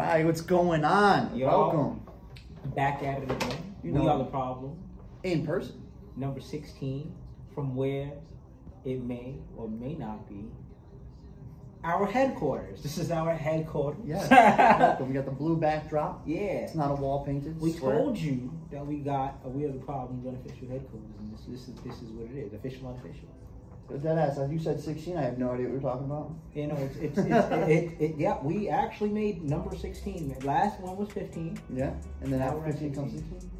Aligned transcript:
right, 0.00 0.24
what's 0.24 0.40
going 0.40 0.84
on? 0.84 1.36
Yo. 1.36 1.46
Welcome 1.46 2.02
Back 2.76 3.02
at 3.02 3.22
it 3.22 3.30
again. 3.30 3.74
You 3.82 3.92
we 3.92 3.98
know. 3.98 4.08
are 4.08 4.18
the 4.18 4.24
problem. 4.24 4.76
in 5.22 5.46
person. 5.46 5.82
Number 6.16 6.40
16, 6.40 7.12
from 7.54 7.74
where 7.74 8.12
it 8.84 9.02
may 9.02 9.36
or 9.56 9.68
may 9.68 9.94
not 9.94 10.28
be 10.28 10.44
our 11.82 12.04
headquarters. 12.04 12.82
This 12.82 12.98
is 12.98 13.10
our 13.10 13.34
headquarters. 13.34 14.02
Yeah. 14.04 14.96
We 15.00 15.14
got 15.14 15.24
the 15.24 15.30
blue 15.30 15.56
backdrop. 15.56 16.22
yeah. 16.26 16.38
It's 16.64 16.74
not 16.74 16.90
a 16.90 16.94
wall 16.94 17.24
painted. 17.24 17.58
We 17.58 17.72
told 17.72 18.18
you 18.18 18.52
that 18.70 18.84
we 18.86 18.96
got 18.98 19.38
a 19.44 19.48
We 19.48 19.64
Are 19.64 19.72
the 19.72 19.78
Problems 19.78 20.26
unofficial 20.26 20.68
headquarters, 20.68 21.08
and 21.18 21.32
this, 21.32 21.46
this 21.46 21.68
is 21.68 21.74
this 21.82 21.96
is 22.02 22.10
what 22.10 22.30
it 22.30 22.36
is, 22.38 22.52
official, 22.52 22.88
unofficial. 22.88 23.28
Dead 23.98 24.18
ass. 24.18 24.38
As 24.38 24.50
you 24.50 24.58
said 24.58 24.80
16, 24.80 25.16
I 25.16 25.22
have 25.22 25.38
no 25.38 25.50
idea 25.50 25.66
what 25.66 25.72
you're 25.72 25.80
talking 25.80 26.06
about. 26.06 26.32
You 26.54 26.68
know, 26.68 26.76
it's, 26.76 26.96
it's, 26.96 27.18
it's 27.18 27.26
it, 27.68 27.96
it, 28.00 28.14
yeah. 28.16 28.38
We 28.42 28.68
actually 28.68 29.10
made 29.10 29.42
number 29.42 29.76
16. 29.76 30.36
Last 30.42 30.80
one 30.80 30.96
was 30.96 31.10
15. 31.10 31.58
Yeah, 31.74 31.92
and 32.22 32.32
then 32.32 32.38
Now 32.40 32.46
after 32.46 32.58
we're 32.60 32.66
at 32.66 32.72
15 32.74 32.94
comes 32.94 33.12
16. 33.12 33.40
16. 33.40 33.50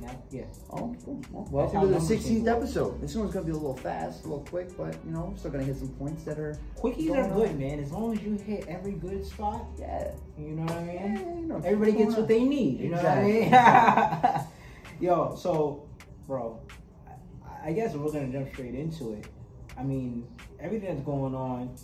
Now, 0.00 0.22
yeah. 0.30 0.44
Oh, 0.70 0.94
cool. 1.04 1.20
Well, 1.32 1.48
welcome 1.50 1.80
to 1.80 1.86
the 1.88 1.98
16th 1.98 2.46
episode. 2.46 3.00
This 3.00 3.16
one's 3.16 3.32
gonna 3.32 3.46
be 3.46 3.50
a 3.50 3.54
little 3.54 3.76
fast, 3.76 4.24
a 4.24 4.28
little 4.28 4.44
quick, 4.44 4.76
but 4.76 4.94
you 5.04 5.10
know, 5.10 5.30
we're 5.32 5.36
still 5.38 5.50
gonna 5.50 5.64
hit 5.64 5.76
some 5.76 5.88
points 5.88 6.22
that 6.24 6.38
are 6.38 6.56
Quickies 6.76 7.08
Going 7.08 7.18
are 7.20 7.24
on. 7.24 7.32
good, 7.34 7.58
man. 7.58 7.80
As 7.80 7.90
long 7.90 8.12
as 8.16 8.22
you 8.22 8.34
hit 8.36 8.66
every 8.68 8.92
good 8.92 9.26
spot, 9.26 9.64
yeah. 9.78 10.12
you 10.38 10.50
know 10.50 10.62
what 10.62 10.72
I 10.72 10.92
yeah 10.92 11.08
mean. 11.08 11.38
you 11.40 11.46
know, 11.46 11.56
Everybody 11.64 11.92
gets 11.92 12.14
what 12.14 12.28
they 12.28 12.44
need. 12.44 12.78
You 12.78 12.90
know 12.90 12.98
what 12.98 13.06
I 13.06 13.22
mean? 14.38 14.46
Yo, 15.00 15.34
so, 15.36 15.88
bro, 16.28 16.60
I- 17.44 17.70
I 17.70 17.72
guess 17.72 17.94
we're 17.94 18.12
gonna 18.12 18.28
jump 18.28 18.52
straight 18.52 18.74
into 18.76 19.14
it. 19.14 19.26
I 19.78 19.82
mean, 19.84 20.26
everything 20.58 20.88
that's 20.88 21.06
going 21.06 21.34
on. 21.34 21.74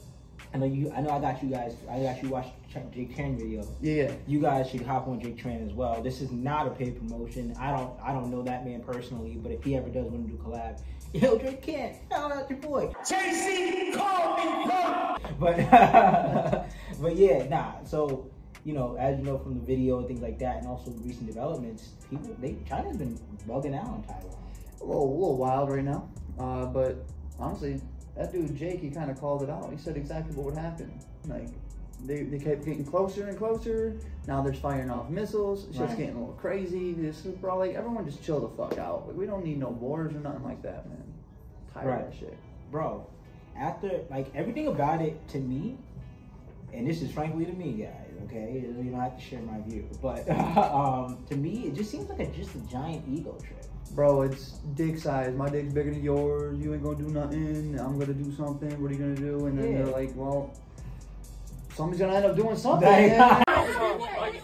I 0.53 0.59
know 0.59 0.67
you. 0.67 0.93
I 0.95 1.01
know 1.01 1.11
I 1.11 1.21
got 1.21 1.43
you 1.43 1.51
guys. 1.51 1.75
I 1.91 2.01
got 2.01 2.23
you 2.23 2.29
watch 2.29 2.47
Ch- 2.69 2.95
Jake 2.95 3.17
Tran 3.17 3.37
video. 3.37 3.67
Yeah, 3.81 4.05
yeah. 4.05 4.13
You 4.27 4.41
guys 4.41 4.71
should 4.71 4.83
hop 4.83 5.09
on 5.09 5.21
Jake 5.21 5.37
Tran 5.37 5.67
as 5.67 5.73
well. 5.73 6.03
This 6.03 6.21
is 6.21 6.31
not 6.31 6.67
a 6.67 6.71
paid 6.71 6.97
promotion. 6.97 7.55
I 7.59 7.71
don't. 7.71 7.93
I 8.01 8.13
don't 8.13 8.31
know 8.31 8.43
that 8.43 8.65
man 8.65 8.83
personally, 8.83 9.39
but 9.41 9.53
if 9.53 9.65
he 9.65 9.77
ever 9.77 9.89
does 9.89 10.07
want 10.07 10.27
to 10.27 10.33
do 10.33 10.39
collab, 10.39 10.81
yo, 11.13 11.39
Drake 11.39 11.63
can't. 11.63 11.97
Shout 12.11 12.33
out 12.33 12.51
your 12.51 12.59
boy. 12.59 12.93
JC, 13.05 13.95
call 13.95 14.37
me, 14.37 14.67
bro. 14.67 15.17
But 15.41 16.69
but 17.01 17.17
yeah, 17.17 17.49
nah. 17.49 17.83
So 17.85 18.31
you 18.65 18.75
know, 18.75 18.97
as 18.99 19.19
you 19.19 19.25
know 19.25 19.39
from 19.39 19.55
the 19.55 19.65
video 19.65 19.99
and 19.99 20.09
things 20.09 20.21
like 20.21 20.39
that, 20.41 20.59
and 20.59 20.67
also 20.67 20.91
recent 21.03 21.27
developments, 21.27 21.91
people 22.11 22.35
they 22.41 22.57
China's 22.69 22.97
been 22.97 23.19
bugging 23.49 23.77
out 23.77 23.87
on 23.87 24.03
Taiwan. 24.03 24.37
A 24.81 24.85
little, 24.85 25.03
a 25.03 25.15
little 25.15 25.37
wild 25.37 25.71
right 25.71 25.85
now. 25.85 26.09
Uh, 26.39 26.67
but 26.67 27.05
honestly, 27.39 27.81
that 28.17 28.33
dude 28.33 28.57
Jake, 28.57 28.81
he 28.81 28.91
kind 28.91 29.11
of 29.11 29.19
called 29.21 29.43
it 29.43 29.51
out. 29.51 29.71
He 29.71 29.79
said 29.79 29.97
exactly 29.97 30.35
what 30.37 30.47
would 30.47 30.57
happen. 30.57 30.99
Like 31.27 31.49
they, 32.05 32.23
they 32.25 32.39
kept 32.39 32.65
getting 32.65 32.85
closer 32.85 33.27
and 33.29 33.37
closer. 33.39 33.97
Now 34.27 34.43
they're 34.43 34.53
firing 34.55 34.91
off 34.91 35.09
missiles. 35.11 35.65
Shit's 35.67 35.79
Right. 35.79 35.97
getting 35.99 36.17
a 36.17 36.19
little 36.21 36.35
crazy. 36.35 36.93
This 36.93 37.25
is 37.25 37.37
probably 37.39 37.69
like 37.69 37.77
everyone 37.77 38.05
just 38.05 38.23
chill 38.23 38.41
the 38.41 38.49
fuck 38.57 38.79
out. 38.79 39.07
Like 39.09 39.17
we 39.17 39.27
don't 39.27 39.45
need 39.45 39.59
no 39.59 39.69
wars 39.71 40.15
or 40.15 40.21
nothing 40.21 40.45
like 40.45 40.63
that, 40.63 40.89
man. 40.89 41.03
Tired 41.73 41.87
Right. 41.89 42.01
of 42.05 42.11
that 42.11 42.19
shit. 42.19 42.39
bro, 42.71 43.07
after 43.57 44.01
like 44.11 44.35
everything 44.35 44.67
about 44.69 45.01
it 45.01 45.27
to 45.29 45.39
me, 45.39 45.77
and 46.75 46.87
this 46.89 47.03
is 47.03 47.11
frankly 47.13 47.45
to 47.45 47.53
me, 47.53 47.73
guys, 47.73 47.91
okay, 48.25 48.65
you 48.65 48.91
don't 48.91 49.01
have 49.01 49.17
to 49.17 49.23
share 49.25 49.41
my 49.41 49.61
view, 49.69 49.89
but 50.03 50.29
um, 50.59 51.25
to 51.29 51.37
me, 51.37 51.67
it 51.69 51.75
just 51.75 51.91
seems 51.91 52.09
like 52.09 52.21
a 52.21 52.27
just 52.27 52.55
a 52.55 52.59
giant 52.71 53.05
ego 53.09 53.37
trip. 53.43 53.65
Bro, 53.93 54.23
it's 54.23 54.53
dick 54.75 54.99
size. 54.99 55.35
My 55.35 55.49
dick's 55.49 55.73
bigger 55.73 55.93
than 55.93 56.03
yours. 56.03 56.59
You 56.59 56.75
ain't 56.75 56.83
gonna 56.83 56.97
do 56.97 57.09
nothing. 57.09 57.79
I'm 57.79 57.99
gonna 57.99 58.13
do 58.15 58.33
something. 58.35 58.71
What 58.83 58.91
are 58.91 58.95
you 58.95 58.99
gonna 58.99 59.15
do? 59.15 59.47
And 59.47 59.59
then 59.59 59.71
Yeah. 59.73 59.79
they're 59.85 59.93
like, 59.93 60.13
well, 60.17 60.51
somebody's 61.75 62.01
gonna 62.01 62.15
end 62.17 62.25
up 62.27 62.37
doing 62.37 62.57
something. 62.57 62.89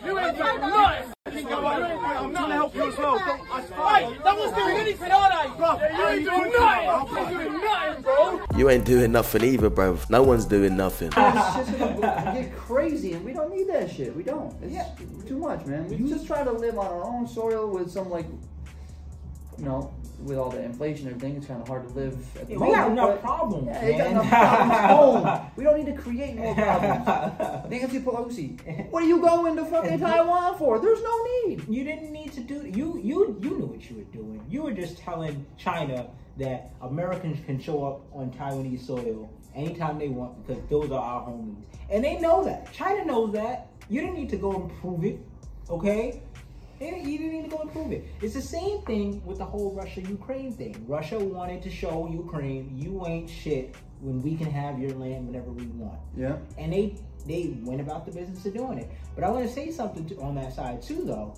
You 0.05 0.19
ain't 0.19 0.37
doing 0.39 0.61
nothing. 0.61 1.13
I'm 1.27 2.33
trying 2.33 2.49
to 2.49 2.55
help 2.55 2.75
you 2.75 2.91
as 2.91 2.99
well. 2.99 3.19
Hey, 3.19 4.19
no 4.25 4.35
one's 4.37 4.55
doing 4.57 4.77
anything, 4.77 5.13
are 5.13 5.31
they? 5.31 5.57
Bro, 5.57 5.71
you 5.97 6.07
ain't 6.09 6.25
doing 6.25 6.53
nothing. 6.53 6.89
I'm 6.89 7.07
doing 7.33 7.61
nothing, 7.63 8.03
bro. 8.03 8.15
You 8.61 8.69
ain't 8.69 8.85
doing 8.85 9.11
nothing 9.11 9.43
either, 9.43 9.71
bro. 9.71 9.97
No 10.11 10.23
one's 10.23 10.45
doing 10.45 10.77
nothing. 10.77 11.09
It's 11.09 11.17
just 11.17 11.79
gonna 11.79 12.31
get 12.35 12.55
crazy, 12.55 13.15
and 13.15 13.25
we 13.25 13.33
don't 13.33 13.51
need 13.57 13.69
that 13.71 13.91
shit. 13.91 14.15
We 14.15 14.23
don't. 14.23 14.55
It's 14.63 14.75
Yeah. 14.75 14.85
too 15.27 15.39
much, 15.39 15.65
man. 15.65 15.89
We 15.89 15.97
just 16.07 16.27
try 16.27 16.45
to 16.45 16.53
live 16.53 16.79
on 16.79 16.85
our 16.85 17.03
own 17.03 17.27
soil 17.27 17.71
with 17.71 17.91
some 17.91 18.11
like, 18.11 18.27
you 19.57 19.65
know, 19.65 19.91
with 20.27 20.37
all 20.37 20.51
the 20.51 20.63
inflation 20.63 21.07
and 21.07 21.17
everything. 21.17 21.39
It's 21.39 21.47
kind 21.47 21.63
of 21.63 21.69
hard 21.69 21.89
to 21.89 21.95
live. 21.95 22.13
At 22.39 22.49
the 22.49 22.53
Yeah, 22.53 22.59
we 22.59 22.67
got 22.71 22.91
moment, 22.91 22.93
enough 22.99 23.21
problems, 23.23 23.67
Yeah, 23.69 23.87
you 23.89 23.97
got 23.97 24.07
enough 24.11 24.29
problems. 24.29 25.27
home. 25.27 25.41
We 25.57 25.65
don't 25.65 25.77
need 25.79 25.97
to 25.97 26.03
create 26.03 26.37
more 26.37 26.55
problems. 26.55 27.71
Nancy 27.71 28.01
Pelosi, 28.01 28.91
what 28.91 29.03
are 29.05 29.07
you 29.07 29.23
going 29.23 29.57
to 29.57 29.65
fucking 29.65 30.01
Taiwan 30.01 30.59
for? 30.59 30.79
There's 30.79 31.03
no 31.03 31.25
need. 31.47 31.67
You 31.67 31.83
didn't 31.83 32.13
need 32.13 32.35
to 32.35 32.41
do 32.41 32.57
you 32.67 33.01
you 33.03 33.39
you 33.41 33.57
knew 33.57 33.65
what 33.65 33.89
you 33.89 33.97
were 33.97 34.13
doing. 34.13 34.45
You 34.51 34.65
were 34.65 34.73
just 34.73 34.99
telling 34.99 35.47
China 35.57 36.09
that 36.41 36.73
Americans 36.83 37.39
can 37.47 37.61
show 37.61 37.85
up 37.85 38.01
on 38.13 38.31
Taiwanese 38.33 38.85
soil 38.87 39.31
anytime 39.55 39.99
they 39.99 40.09
want 40.09 40.47
because 40.47 40.63
those 40.69 40.91
are 40.91 41.01
our 41.01 41.29
homies. 41.29 41.63
And 41.91 42.03
they 42.05 42.19
know 42.19 42.43
that. 42.45 42.73
China 42.73 43.05
knows 43.05 43.33
that. 43.35 43.69
You 43.89 44.01
didn't 44.01 44.17
need 44.17 44.31
to 44.31 44.37
go 44.37 44.53
and 44.53 44.81
prove 44.81 45.05
it. 45.05 45.19
Okay? 45.69 46.23
You 46.81 46.91
didn't 47.19 47.33
need 47.33 47.45
to 47.45 47.51
go 47.51 47.59
and 47.59 47.71
prove 47.71 47.93
it. 47.93 48.07
It's 48.23 48.33
the 48.35 48.41
same 48.41 48.81
thing 48.83 49.23
with 49.27 49.39
the 49.39 49.45
whole 49.45 49.75
Russia 49.75 50.01
Ukraine 50.01 50.53
thing. 50.53 50.83
Russia 50.89 51.19
wanted 51.19 51.63
to 51.63 51.71
show 51.71 52.09
Ukraine 52.11 52.73
you 52.75 53.07
ain't 53.07 53.29
shit 53.29 53.75
when 54.01 54.23
we 54.23 54.35
can 54.35 54.51
have 54.51 54.79
your 54.79 54.93
land 54.93 55.27
whenever 55.27 55.51
we 55.51 55.67
want 55.67 56.01
Yeah. 56.17 56.37
and 56.57 56.73
they 56.73 56.97
they 57.27 57.55
went 57.63 57.83
about 57.83 58.07
the 58.07 58.13
business 58.13 58.47
of 58.47 58.55
doing 58.55 58.79
it. 58.79 58.91
But 59.15 59.25
I 59.25 59.29
want 59.31 59.47
to 59.47 59.53
say 59.53 59.71
something 59.71 60.07
to, 60.09 60.17
on 60.23 60.35
that 60.37 60.55
side 60.55 60.81
too, 60.81 61.03
though. 61.05 61.35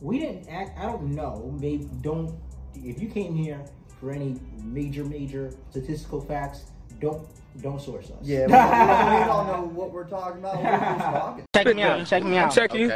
We 0.00 0.18
didn't 0.18 0.48
act. 0.48 0.78
I 0.78 0.84
don't 0.86 1.10
know. 1.14 1.54
Maybe 1.60 1.90
don't. 2.00 2.34
If 2.74 3.02
you 3.02 3.08
came 3.10 3.34
here 3.36 3.60
for 4.00 4.12
any 4.12 4.36
major 4.62 5.04
major 5.04 5.52
statistical 5.70 6.20
facts, 6.20 6.66
don't 7.00 7.26
don't 7.62 7.80
source 7.80 8.10
us. 8.10 8.18
Yeah, 8.22 8.46
we, 8.46 8.52
we, 8.52 9.20
we 9.20 9.26
don't 9.26 9.46
know 9.46 9.70
what 9.72 9.90
we're 9.90 10.04
talking 10.04 10.40
about. 10.40 10.56
We're 10.56 10.70
just 10.70 11.00
talking. 11.00 11.44
Check 11.54 11.74
me 11.74 11.82
out. 11.82 12.06
Check 12.06 12.24
me 12.24 12.36
out. 12.36 12.52
Check 12.52 12.74
you. 12.74 12.92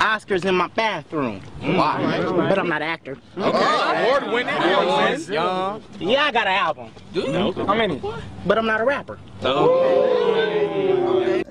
Oscar's 0.00 0.44
in 0.44 0.54
my 0.54 0.68
bathroom. 0.68 1.40
Why? 1.60 2.22
But 2.22 2.58
I'm 2.58 2.68
not 2.68 2.82
an 2.82 2.88
actor. 2.88 3.16
Award 3.36 4.32
winning. 4.32 4.54
Award 4.54 5.28
winning. 5.28 6.10
Yeah, 6.10 6.24
I 6.24 6.32
got 6.32 6.46
an 6.46 6.52
album. 6.52 6.90
No. 7.14 7.52
How 7.52 7.74
many? 7.74 8.00
But 8.44 8.58
I'm 8.58 8.66
not 8.66 8.80
a 8.80 8.84
rapper. 8.84 9.18
That's 9.40 9.56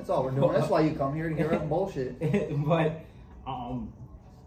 all 0.10 0.24
we're 0.24 0.32
doing. 0.32 0.54
That's 0.54 0.70
why 0.70 0.82
you 0.82 0.96
come 0.96 1.16
here 1.16 1.30
to 1.30 1.36
hear 1.36 1.52
us 1.52 1.68
bullshit. 1.68 2.20
but 2.66 3.06
um, 3.48 3.92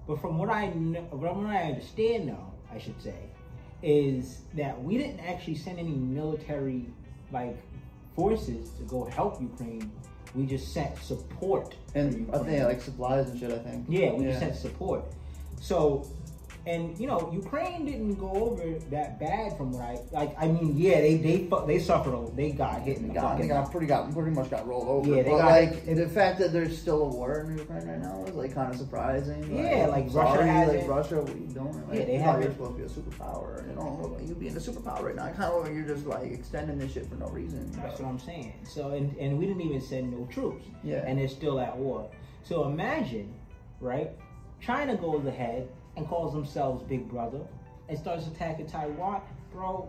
but 0.07 0.21
from 0.21 0.39
what 0.39 0.51
I 0.51 0.69
know, 0.69 1.07
from 1.11 1.45
what 1.45 1.55
I 1.55 1.65
understand, 1.65 2.29
though, 2.29 2.53
I 2.73 2.79
should 2.79 3.01
say, 3.03 3.17
is 3.83 4.41
that 4.55 4.83
we 4.83 4.99
didn't 4.99 5.21
actually 5.21 5.55
send 5.55 5.79
any 5.79 5.93
military 5.93 6.87
like 7.33 7.57
forces 8.17 8.71
to 8.71 8.83
go 8.85 9.05
help 9.05 9.41
Ukraine. 9.41 9.91
We 10.35 10.47
just 10.47 10.73
sent 10.73 10.97
support. 10.99 11.75
And 11.95 12.29
I 12.35 12.39
think 12.39 12.65
like 12.65 12.81
supplies 12.81 13.31
and 13.31 13.39
shit. 13.39 13.51
I 13.53 13.59
think. 13.59 13.87
Yeah, 13.89 14.13
we 14.13 14.25
just 14.25 14.41
sent 14.41 14.57
support. 14.57 15.05
So, 15.61 16.07
and 16.67 16.99
you 16.99 17.07
know, 17.07 17.31
Ukraine 17.33 17.87
didn't 17.87 18.15
go 18.15 18.31
over 18.31 18.79
that 18.91 19.19
bad 19.19 19.57
from 19.57 19.73
what 19.73 19.83
I 19.83 19.99
like. 20.13 20.35
I 20.39 20.49
mean, 20.49 20.77
yeah, 20.77 21.01
they 21.01 21.17
they 21.17 21.49
they 21.67 21.79
suffered. 21.79 22.15
A, 22.15 22.31
they 22.35 22.51
got 22.51 22.83
hit 22.83 22.99
in 22.99 23.09
the 23.09 23.15
got, 23.15 23.39
they 23.39 23.49
got 23.49 23.71
pretty 23.71 23.87
got 23.87 24.13
pretty 24.13 24.31
much 24.31 24.51
got 24.51 24.67
rolled 24.67 24.89
over. 24.89 25.09
Yeah, 25.17 25.23
they 25.23 25.31
but 25.31 25.39
got- 25.39 25.47
like 25.51 25.87
the 25.87 26.09
fact 26.09 26.39
that 26.41 26.53
there's 26.53 26.77
still 26.77 27.03
a 27.03 27.09
war 27.09 27.41
in 27.41 27.59
Ukraine 27.59 27.87
right 27.89 28.01
now 28.01 28.25
is 28.25 28.35
like 28.35 28.55
kind 28.55 28.73
of 28.73 28.79
surprising. 28.79 29.43
Yeah, 29.55 29.87
like, 29.87 30.05
I'm 30.05 30.13
Russia 30.13 30.35
sorry, 30.37 30.49
has 30.49 30.69
like 30.69 30.79
it. 30.81 30.89
Russia, 30.89 31.21
what 31.23 31.31
are 31.31 31.37
you 31.39 31.47
doing? 31.47 31.89
Like, 31.89 31.99
Yeah, 32.01 32.05
they 32.05 32.17
have 32.17 32.37
know, 32.37 32.43
you're 32.43 32.53
supposed 32.53 32.73
to 32.73 32.77
be 32.79 32.85
a 32.85 32.89
superpower. 32.89 33.69
You 33.69 33.75
don't 33.75 34.13
like 34.13 34.29
you 34.29 34.35
being 34.35 34.57
a 34.57 34.61
superpower 34.61 35.03
right 35.03 35.17
now. 35.17 35.29
Kind 35.29 35.53
of 35.53 35.65
like 35.65 35.73
you're 35.75 35.87
just 35.87 36.07
like 36.07 36.31
extending 36.31 36.79
this 36.79 36.93
shit 36.93 37.07
for 37.09 37.17
no 37.17 37.29
reason. 37.29 37.71
That's 37.73 38.01
what 38.01 38.09
I'm 38.09 38.19
saying. 38.19 38.53
So, 38.65 38.91
and 38.91 39.17
and 39.19 39.39
we 39.39 39.47
didn't 39.47 39.63
even 39.63 39.81
send 39.81 40.13
no 40.13 40.27
troops. 40.27 40.65
Yeah. 40.85 41.05
And 41.07 41.19
they're 41.19 41.29
still 41.29 41.61
at 41.61 41.77
war. 41.77 42.11
So 42.43 42.65
imagine, 42.65 43.35
right? 43.81 44.11
China 44.61 44.97
goes 44.97 45.25
ahead 45.27 45.69
and 45.99 46.09
calls 46.09 46.33
themselves 46.33 46.83
Big 46.85 47.09
Brother 47.09 47.41
and 47.89 47.99
starts 47.99 48.27
attacking 48.27 48.67
Taiwan, 48.67 49.21
bro. 49.53 49.89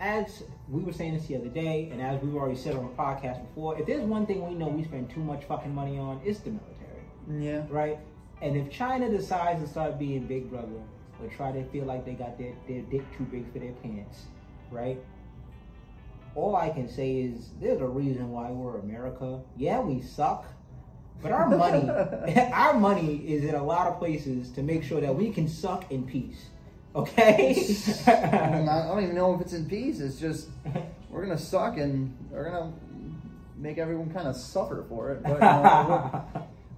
As 0.00 0.44
we 0.68 0.82
were 0.82 0.92
saying 0.92 1.14
this 1.14 1.26
the 1.26 1.36
other 1.36 1.48
day, 1.48 1.88
and 1.90 2.00
as 2.00 2.22
we've 2.22 2.34
already 2.34 2.56
said 2.56 2.76
on 2.76 2.84
the 2.84 2.92
podcast 2.92 3.44
before, 3.48 3.78
if 3.78 3.86
there's 3.86 4.04
one 4.04 4.26
thing 4.26 4.46
we 4.46 4.54
know 4.54 4.68
we 4.68 4.84
spend 4.84 5.10
too 5.10 5.20
much 5.20 5.44
fucking 5.44 5.74
money 5.74 5.98
on, 5.98 6.20
it's 6.24 6.40
the 6.40 6.50
military. 6.50 7.44
Yeah. 7.44 7.64
right? 7.68 7.98
And 8.40 8.56
if 8.56 8.70
China 8.70 9.10
decides 9.10 9.60
to 9.60 9.68
start 9.68 9.98
being 9.98 10.26
big 10.26 10.50
brother 10.50 10.80
or 11.20 11.28
try 11.28 11.50
to 11.50 11.64
feel 11.70 11.84
like 11.84 12.04
they 12.04 12.12
got 12.12 12.38
their, 12.38 12.52
their 12.68 12.82
dick 12.82 13.02
too 13.16 13.24
big 13.24 13.52
for 13.52 13.58
their 13.58 13.72
pants, 13.72 14.26
right? 14.70 14.98
All 16.36 16.54
I 16.54 16.70
can 16.70 16.88
say 16.88 17.16
is 17.16 17.50
there's 17.60 17.80
a 17.80 17.86
reason 17.86 18.30
why 18.30 18.50
we're 18.50 18.78
America. 18.78 19.40
Yeah, 19.56 19.80
we 19.80 20.00
suck. 20.00 20.46
But 21.22 21.32
our 21.32 21.48
money 21.48 21.88
our 22.52 22.74
money 22.74 23.16
is 23.26 23.44
in 23.44 23.54
a 23.54 23.62
lot 23.64 23.86
of 23.88 23.98
places 23.98 24.50
to 24.52 24.62
make 24.62 24.82
sure 24.84 25.00
that 25.00 25.14
we 25.14 25.30
can 25.30 25.48
suck 25.48 25.90
in 25.90 26.04
peace. 26.06 26.46
Okay? 26.94 27.54
I 28.06 28.86
don't 28.88 29.02
even 29.02 29.14
know 29.14 29.34
if 29.34 29.40
it's 29.40 29.52
in 29.52 29.66
peace. 29.68 30.00
It's 30.00 30.18
just 30.18 30.48
we're 31.10 31.22
gonna 31.22 31.38
suck 31.38 31.76
and 31.76 32.16
we're 32.30 32.44
gonna 32.50 32.72
make 33.56 33.78
everyone 33.78 34.10
kind 34.10 34.28
of 34.28 34.36
suffer 34.36 34.84
for 34.88 35.12
it. 35.12 35.22
But 35.22 35.34
you 35.34 35.38
know, 35.40 36.24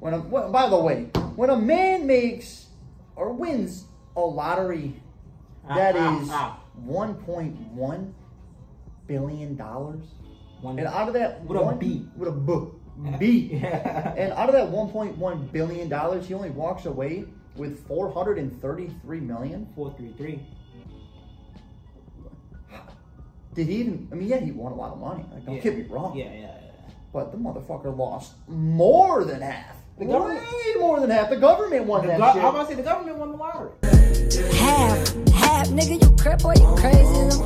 When 0.01 0.15
a, 0.15 0.19
when, 0.21 0.51
by 0.51 0.69
the 0.71 0.79
way, 0.79 1.05
when 1.37 1.51
a 1.51 1.57
man 1.59 2.07
makes 2.07 2.67
or 3.17 3.33
wins 3.33 3.85
a 4.17 4.21
lottery 4.21 4.95
that 5.69 5.95
Ah, 5.97 6.21
is 6.23 6.29
ah, 6.31 6.61
1.1 6.87 8.13
billion 9.07 9.57
dollars, 9.57 10.05
and 10.65 10.81
out 10.81 11.09
of 11.09 11.15
that 11.15 11.45
With 11.45 11.59
a 11.59 11.63
one, 11.63 11.79
B. 11.79 12.07
with 12.17 12.29
a 12.29 12.33
B, 12.33 12.53
B, 13.19 13.51
Yeah. 13.63 14.15
and 14.17 14.33
out 14.35 14.49
of 14.49 14.55
that 14.55 14.71
1.1 14.71 15.53
billion 15.53 15.89
dollars, 15.89 16.27
he 16.27 16.35
only 16.35 16.51
walks 16.51 16.87
away 16.87 17.25
with 17.57 17.87
433 17.87 19.21
million. 19.21 19.67
Four 19.75 19.93
three 19.97 20.13
three. 20.17 20.41
Did 23.55 23.67
he 23.67 23.77
even? 23.77 24.09
I 24.13 24.15
mean, 24.15 24.29
yeah, 24.29 24.39
he 24.39 24.53
won 24.53 24.73
a 24.73 24.77
lot 24.77 24.93
of 24.93 25.01
money. 25.01 25.25
Like, 25.33 25.45
don't 25.45 25.57
Yeah. 25.57 25.61
get 25.63 25.77
me 25.79 25.85
wrong. 25.85 26.17
Yeah, 26.17 26.27
yeah, 26.27 26.41
yeah. 26.41 26.51
But 27.13 27.33
the 27.33 27.39
motherfucker 27.39 27.97
lost 27.97 28.35
more 28.49 29.25
than 29.25 29.41
half. 29.43 29.77
The 29.99 30.05
government- 30.07 30.41
Way 30.41 30.81
more 30.81 31.01
than 31.01 31.11
half. 31.11 31.29
The 31.31 31.37
government 31.37 31.85
won 31.87 32.03
The 32.03 32.09
that 32.09 32.21
gov- 32.21 32.33
shit. 32.35 32.43
I'm 32.45 32.55
about 32.55 32.63
to 32.63 32.69
say 32.69 32.75
the 32.75 32.83
government 32.83 33.19
won 33.19 33.33
the 33.33 33.37
lottery. 33.37 33.71
Half, 34.31 35.15
half, 35.33 35.69
nigga, 35.71 36.01
you 36.01 36.17
crap 36.17 36.45
or 36.45 36.55
you 36.55 36.67
crazy? 36.77 37.37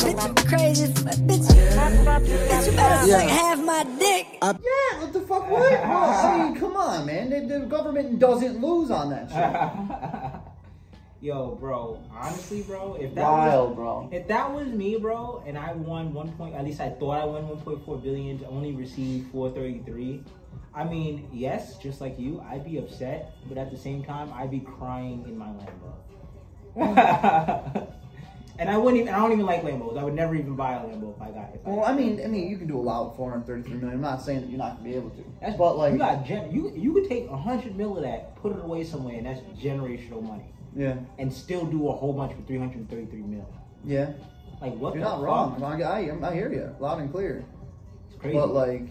Bitch, 0.00 0.26
you 0.26 0.34
crazy, 0.48 0.86
bitch. 0.86 1.18
Bitch, 1.26 2.66
you 2.66 2.72
better 2.72 3.06
Yeah. 3.06 3.18
suck 3.20 3.28
half 3.28 3.58
my 3.62 3.84
dick. 3.98 4.26
yeah, 4.42 5.00
what 5.00 5.12
the 5.12 5.20
fuck? 5.20 5.50
What? 5.50 5.70
Well, 5.70 5.82
oh, 5.84 6.28
I 6.28 6.44
mean, 6.48 6.56
come 6.58 6.76
on, 6.76 7.04
man. 7.04 7.28
The, 7.28 7.58
the 7.58 7.66
government 7.66 8.18
doesn't 8.18 8.58
lose 8.62 8.90
on 8.90 9.10
that 9.10 9.28
shit. 9.30 10.40
Yo, 11.20 11.56
bro. 11.60 12.00
Honestly, 12.10 12.62
bro, 12.62 12.94
if 12.98 13.14
that 13.14 13.22
Wild, 13.30 13.68
was, 13.70 13.76
bro. 13.76 14.08
If 14.10 14.26
that 14.28 14.50
was 14.50 14.68
me, 14.68 14.96
bro, 14.96 15.42
and 15.46 15.58
I 15.58 15.72
won 15.74 16.14
one 16.14 16.32
point, 16.32 16.54
at 16.54 16.64
least 16.64 16.80
I 16.80 16.88
thought 16.88 17.20
I 17.20 17.24
won 17.26 17.44
1.4 17.48 18.02
billion 18.02 18.38
to 18.38 18.46
only 18.48 18.72
receive 18.72 19.26
433. 19.32 20.22
I 20.74 20.84
mean, 20.84 21.28
yes, 21.32 21.76
just 21.78 22.00
like 22.00 22.18
you, 22.18 22.42
I'd 22.50 22.64
be 22.64 22.78
upset, 22.78 23.36
but 23.48 23.58
at 23.58 23.70
the 23.70 23.76
same 23.76 24.02
time, 24.02 24.32
I'd 24.34 24.50
be 24.50 24.60
crying 24.60 25.24
in 25.28 25.36
my 25.38 25.46
Lambo. 25.46 25.92
and 28.58 28.68
I 28.70 28.76
wouldn't. 28.76 29.02
Even, 29.02 29.14
I 29.14 29.18
don't 29.18 29.32
even 29.32 29.46
like 29.46 29.62
Lambos. 29.62 29.98
I 29.98 30.04
would 30.04 30.14
never 30.14 30.34
even 30.34 30.54
buy 30.56 30.74
a 30.74 30.80
Lambo 30.80 31.14
if 31.14 31.22
I 31.22 31.30
got. 31.30 31.50
If 31.54 31.64
Well, 31.64 31.84
I, 31.84 31.90
I 31.90 31.94
mean, 31.94 32.20
I 32.22 32.26
mean, 32.26 32.48
you 32.48 32.56
can 32.56 32.66
do 32.66 32.78
a 32.78 32.80
lot 32.80 33.08
with 33.08 33.16
433 33.16 33.74
million. 33.80 33.94
I'm 33.96 34.00
not 34.00 34.22
saying 34.22 34.40
that 34.42 34.48
you're 34.50 34.58
not 34.58 34.76
gonna 34.78 34.88
be 34.88 34.94
able 34.96 35.10
to. 35.10 35.24
that's 35.40 35.56
but 35.56 35.76
like, 35.76 35.92
you 35.92 35.98
got 35.98 36.24
gen- 36.24 36.50
you 36.52 36.72
you 36.76 36.92
could 36.92 37.08
take 37.08 37.28
a 37.28 37.36
hundred 37.36 37.76
mil 37.76 37.96
of 37.96 38.02
that, 38.02 38.34
put 38.36 38.52
it 38.52 38.62
away 38.62 38.84
somewhere, 38.84 39.16
and 39.16 39.26
that's 39.26 39.40
generational 39.60 40.22
money, 40.22 40.44
yeah, 40.74 40.96
and 41.18 41.32
still 41.32 41.64
do 41.64 41.88
a 41.88 41.92
whole 41.92 42.12
bunch 42.12 42.32
for 42.34 42.42
333 42.42 43.20
mil. 43.22 43.48
yeah, 43.84 44.12
Like 44.60 44.74
what? 44.76 44.94
you're 44.94 45.04
the 45.04 45.08
not 45.10 45.16
fuck? 45.18 45.60
wrong. 45.60 45.62
I, 45.62 45.82
I, 45.82 46.28
I 46.30 46.34
hear 46.34 46.52
you 46.52 46.74
loud 46.80 47.00
and 47.00 47.10
clear. 47.12 47.44
It's 48.10 48.20
crazy. 48.20 48.36
But 48.36 48.52
like, 48.52 48.88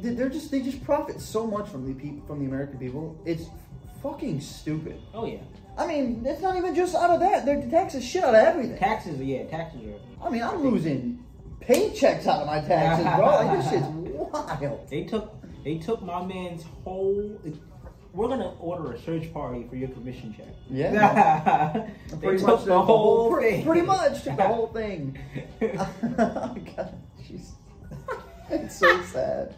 they- 0.00 0.14
they're 0.14 0.28
just 0.28 0.50
they 0.50 0.60
just 0.62 0.84
profit 0.84 1.20
so 1.20 1.46
much 1.46 1.68
from 1.68 1.86
the 1.86 1.94
people 1.94 2.26
from 2.26 2.40
the 2.40 2.46
American 2.46 2.78
people. 2.78 3.16
It's 3.24 3.44
fucking 4.06 4.40
stupid. 4.40 5.00
oh 5.14 5.26
yeah, 5.26 5.38
I 5.76 5.86
mean, 5.86 6.22
it's 6.24 6.40
not 6.40 6.56
even 6.56 6.74
just 6.74 6.94
out 6.94 7.10
of 7.10 7.20
that. 7.20 7.44
They're 7.44 7.62
taxing 7.68 8.00
shit 8.00 8.22
out 8.24 8.34
of 8.34 8.40
everything. 8.40 8.78
taxes. 8.78 9.20
Yeah, 9.20 9.44
taxes 9.44 9.80
are. 9.86 10.26
I 10.26 10.30
mean, 10.30 10.42
I'm 10.42 10.62
losing 10.62 11.24
paychecks 11.60 12.26
out 12.26 12.40
of 12.42 12.46
my 12.46 12.60
taxes, 12.60 13.04
bro. 13.16 13.26
Like 13.26 13.58
this 13.58 13.70
shit's 13.70 13.86
wild. 13.86 14.88
They 14.88 15.04
took 15.04 15.34
they 15.64 15.78
took 15.78 16.02
my 16.02 16.24
man's 16.24 16.64
whole. 16.84 17.40
We're 18.12 18.28
gonna 18.28 18.54
order 18.60 18.92
a 18.92 18.98
search 19.02 19.30
party 19.34 19.66
for 19.68 19.76
your 19.76 19.90
commission 19.90 20.34
check. 20.34 20.46
Yeah. 20.70 21.86
they 22.08 22.16
Pretty 22.16 22.38
took 22.38 22.46
much 22.46 22.64
the 22.64 22.82
whole 22.82 23.34
pre- 23.34 23.50
thing. 23.50 23.64
Pretty 23.66 23.82
much 23.82 24.22
took 24.24 24.36
the 24.36 24.42
whole 24.42 24.66
thing. 24.72 25.18
oh, 25.62 26.56
God, 26.76 26.98
jeez. 27.22 27.50
It's 28.48 28.76
so 28.78 29.02
sad. 29.02 29.54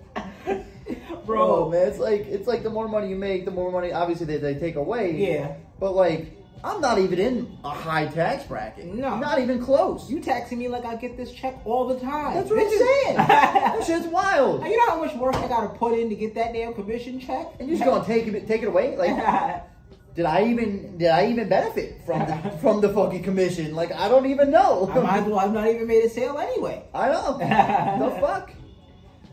Bro. 1.29 1.67
Oh, 1.67 1.71
man, 1.71 1.87
it's 1.87 1.99
like 1.99 2.27
it's 2.27 2.49
like 2.49 2.65
the 2.65 2.71
more 2.71 2.89
money 2.89 3.09
you 3.09 3.17
make, 3.17 3.45
the 3.45 3.53
more 3.53 3.71
money 3.71 3.93
obviously 3.93 4.27
they, 4.27 4.39
they 4.39 4.55
take 4.55 4.75
away. 4.75 5.15
Yeah, 5.17 5.55
But 5.79 5.93
like, 5.93 6.37
I'm 6.65 6.81
not 6.81 6.99
even 6.99 7.19
in 7.21 7.59
a 7.63 7.71
high 7.71 8.07
tax 8.07 8.45
bracket. 8.45 8.87
No. 8.87 9.17
Not 9.19 9.39
even 9.39 9.63
close. 9.63 10.11
you 10.11 10.21
taxing 10.21 10.59
me 10.59 10.67
like 10.67 10.85
I 10.85 10.97
get 10.97 11.17
this 11.17 11.31
check 11.31 11.55
all 11.65 11.87
the 11.87 12.01
time. 12.01 12.35
That's 12.35 12.51
what 12.51 12.59
I'm 12.59 12.71
saying. 12.71 13.17
that 13.17 13.85
shit's 13.87 14.07
wild. 14.09 14.65
you 14.65 14.77
know 14.77 14.87
how 14.87 15.05
much 15.05 15.15
work 15.15 15.37
I 15.37 15.47
gotta 15.47 15.69
put 15.69 15.97
in 15.97 16.09
to 16.09 16.17
get 16.17 16.35
that 16.35 16.53
damn 16.53 16.75
commission 16.75 17.21
check? 17.21 17.47
And 17.61 17.69
you're 17.69 17.79
just 17.79 17.89
gonna 17.89 18.05
take 18.05 18.27
it 18.27 18.49
take 18.49 18.63
it 18.63 18.69
away? 18.69 18.97
Like 18.97 19.63
did 20.19 20.27
I 20.27 20.47
even 20.47 20.99
did 20.99 21.11
I 21.11 21.27
even 21.29 21.49
benefit 21.49 22.01
from 22.05 22.27
the 22.27 22.51
from 22.61 22.81
the 22.81 22.89
fucking 22.89 23.23
commission? 23.23 23.77
Like 23.77 23.93
I 23.93 24.09
don't 24.09 24.27
even 24.27 24.51
know. 24.51 24.91
I 24.93 24.99
might 24.99 25.19
as 25.21 25.27
well 25.27 25.39
have 25.39 25.53
not 25.53 25.69
even 25.69 25.87
made 25.87 26.05
a 26.05 26.09
sale 26.09 26.39
anyway. 26.39 26.83
I 26.93 27.09
know. 27.09 27.39
the 27.39 28.21
fuck? 28.21 28.51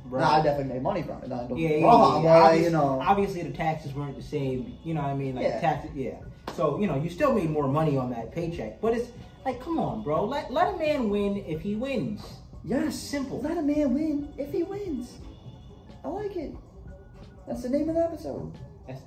Bro. 0.06 0.20
Nah, 0.22 0.36
I 0.36 0.42
definitely 0.44 0.74
made 0.74 0.84
money 0.84 1.02
from 1.02 1.24
it. 1.24 1.30
Nah, 1.30 1.48
Yeah, 1.56 1.70
yeah, 1.70 1.86
wrong, 1.86 2.24
yeah, 2.24 2.30
yeah. 2.38 2.44
Obviously, 2.46 2.64
you 2.66 2.70
know. 2.72 3.02
obviously 3.02 3.42
the 3.42 3.58
taxes 3.58 3.94
weren't 3.94 4.16
the 4.16 4.22
same. 4.24 4.78
You 4.84 4.94
know 4.94 5.02
what 5.02 5.10
I 5.10 5.16
mean? 5.16 5.36
Like 5.36 5.46
Yeah. 5.46 5.60
taxes, 5.60 5.92
yeah. 5.96 6.16
So 6.56 6.80
you 6.80 6.86
know, 6.88 6.96
you 6.96 7.10
still 7.10 7.34
made 7.34 7.50
more 7.50 7.68
money 7.68 7.98
on 7.98 8.12
that 8.12 8.32
paycheck, 8.32 8.80
but 8.82 8.94
it's 8.94 9.10
like, 9.46 9.60
come 9.60 9.80
on, 9.80 10.04
bro. 10.04 10.26
Let 10.26 10.52
let 10.54 10.74
a 10.74 10.78
man 10.78 11.10
win 11.10 11.38
if 11.48 11.62
he 11.62 11.76
wins. 11.76 12.22
Yes, 12.64 12.96
Simple. 12.98 13.42
Let 13.42 13.58
a 13.58 13.62
man 13.62 13.94
win 13.94 14.30
if 14.38 14.52
he 14.52 14.64
wins. 14.64 15.14
I 16.04 16.08
like 16.10 16.36
it. 16.36 16.54
That's 17.48 17.64
the 17.64 17.70
name 17.70 17.90
of 17.90 17.96
the 17.96 18.04
episode. 18.04 18.52
That's, 18.88 19.02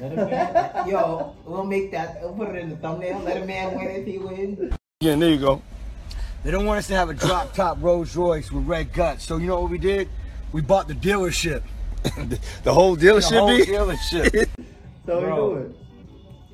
let 0.00 0.12
a 0.12 0.16
man, 0.26 0.88
yo, 0.88 1.34
we'll 1.44 1.64
make 1.64 1.90
that. 1.92 2.20
We'll 2.22 2.32
put 2.32 2.48
it 2.54 2.56
in 2.56 2.70
the 2.70 2.76
thumbnail. 2.76 3.20
Let 3.20 3.42
a 3.42 3.44
man 3.44 3.76
win 3.76 3.88
if 3.88 4.06
he 4.06 4.18
wins. 4.18 4.74
Yeah, 5.00 5.16
there 5.16 5.30
you 5.30 5.38
go. 5.38 5.62
They 6.44 6.50
don't 6.52 6.66
want 6.66 6.78
us 6.78 6.86
to 6.88 6.94
have 6.94 7.10
a 7.10 7.14
drop 7.14 7.52
top 7.54 7.78
Rolls 7.80 8.14
Royce 8.16 8.50
with 8.52 8.66
red 8.66 8.92
guts. 8.92 9.24
So 9.24 9.36
you 9.36 9.46
know 9.48 9.60
what 9.60 9.70
we 9.70 9.78
did? 9.78 10.08
We 10.52 10.60
bought 10.60 10.88
the 10.88 10.94
dealership. 10.94 11.62
The 12.62 12.72
whole 12.72 12.96
dealership. 12.96 13.30
The 13.30 13.36
dealership 13.36 13.38
whole 13.38 13.56
be? 13.56 13.64
dealership. 13.64 14.48
So 15.06 15.20
we 15.20 15.26
do 15.26 15.54
it. 15.56 15.76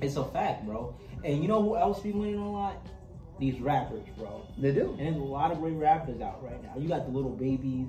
It's 0.00 0.17
a 0.17 0.25
fact, 0.25 0.64
bro. 0.67 0.94
And 1.23 1.43
you 1.43 1.49
know 1.49 1.62
who 1.62 1.76
else 1.76 2.00
be 2.00 2.12
winning 2.12 2.38
a 2.38 2.50
lot? 2.50 2.76
These 3.38 3.61
rappers, 3.61 4.05
bro. 4.17 4.46
They 4.58 4.73
do. 4.73 4.91
And 4.99 5.00
there's 5.00 5.17
a 5.17 5.19
lot 5.19 5.50
of 5.52 5.58
great 5.61 5.75
rappers 5.75 6.20
out 6.20 6.43
right 6.44 6.62
now. 6.62 6.73
You 6.81 6.88
got 6.88 7.05
the 7.06 7.12
Lil 7.17 7.31
Babies 7.31 7.88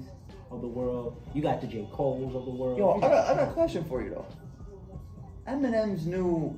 of 0.52 0.62
the 0.62 0.68
world. 0.68 1.22
You 1.34 1.42
got 1.42 1.62
the 1.62 1.68
J. 1.68 1.88
Cole's 1.92 2.36
of 2.36 2.46
the 2.46 2.52
world. 2.52 2.78
Yo, 2.78 2.92
I 2.94 3.00
got- 3.00 3.10
got, 3.12 3.28
I 3.30 3.36
got 3.36 3.50
a 3.50 3.52
question 3.54 3.84
for 3.86 4.02
you 4.02 4.10
though. 4.12 4.26
Eminem's 5.48 6.06
new 6.08 6.56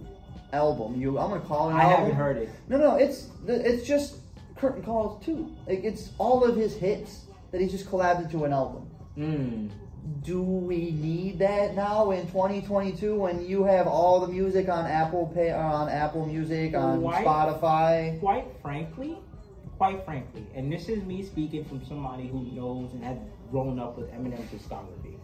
album, 0.54 1.00
you 1.00 1.18
I'm 1.20 1.30
gonna 1.30 1.42
call 1.42 1.70
it. 1.70 1.74
An 1.74 1.80
I 1.80 1.84
album. 1.84 2.00
haven't 2.00 2.16
heard 2.16 2.38
it. 2.38 2.50
No, 2.70 2.78
no, 2.78 2.96
it's 2.96 3.28
it's 3.48 3.86
just 3.86 4.18
curtain 4.56 4.82
calls 4.84 5.24
too. 5.24 5.54
Like 5.68 5.84
it's 5.84 6.12
all 6.18 6.44
of 6.46 6.56
his 6.56 6.76
hits 6.76 7.26
that 7.52 7.60
he 7.62 7.68
just 7.68 7.86
collabed 7.88 8.24
into 8.24 8.46
an 8.46 8.54
album. 8.54 8.87
Mm. 9.18 9.72
Do 10.24 10.42
we 10.42 10.92
need 10.92 11.40
that 11.40 11.76
now 11.76 12.12
in 12.12 12.28
2022 12.28 13.16
when 13.16 13.46
you 13.46 13.64
have 13.64 13.88
all 13.88 14.20
the 14.22 14.28
music 14.28 14.70
on 14.70 14.86
Apple 14.86 15.32
Pay 15.34 15.50
or 15.52 15.58
on 15.58 15.90
Apple 15.90 16.26
Music 16.26 16.76
on 16.76 17.02
Why? 17.02 17.24
Spotify? 17.24 18.20
Quite 18.20 18.46
frankly, 18.62 19.18
quite 19.78 20.06
frankly, 20.06 20.46
and 20.56 20.72
this 20.72 20.88
is 20.88 21.04
me 21.04 21.24
speaking 21.24 21.66
from 21.66 21.84
somebody 21.86 22.28
who 22.28 22.44
knows 22.54 22.94
and 22.94 23.04
has 23.04 23.18
grown 23.52 23.80
up 23.80 23.98
with 23.98 24.10
Eminem's 24.12 24.50
discography. 24.52 25.18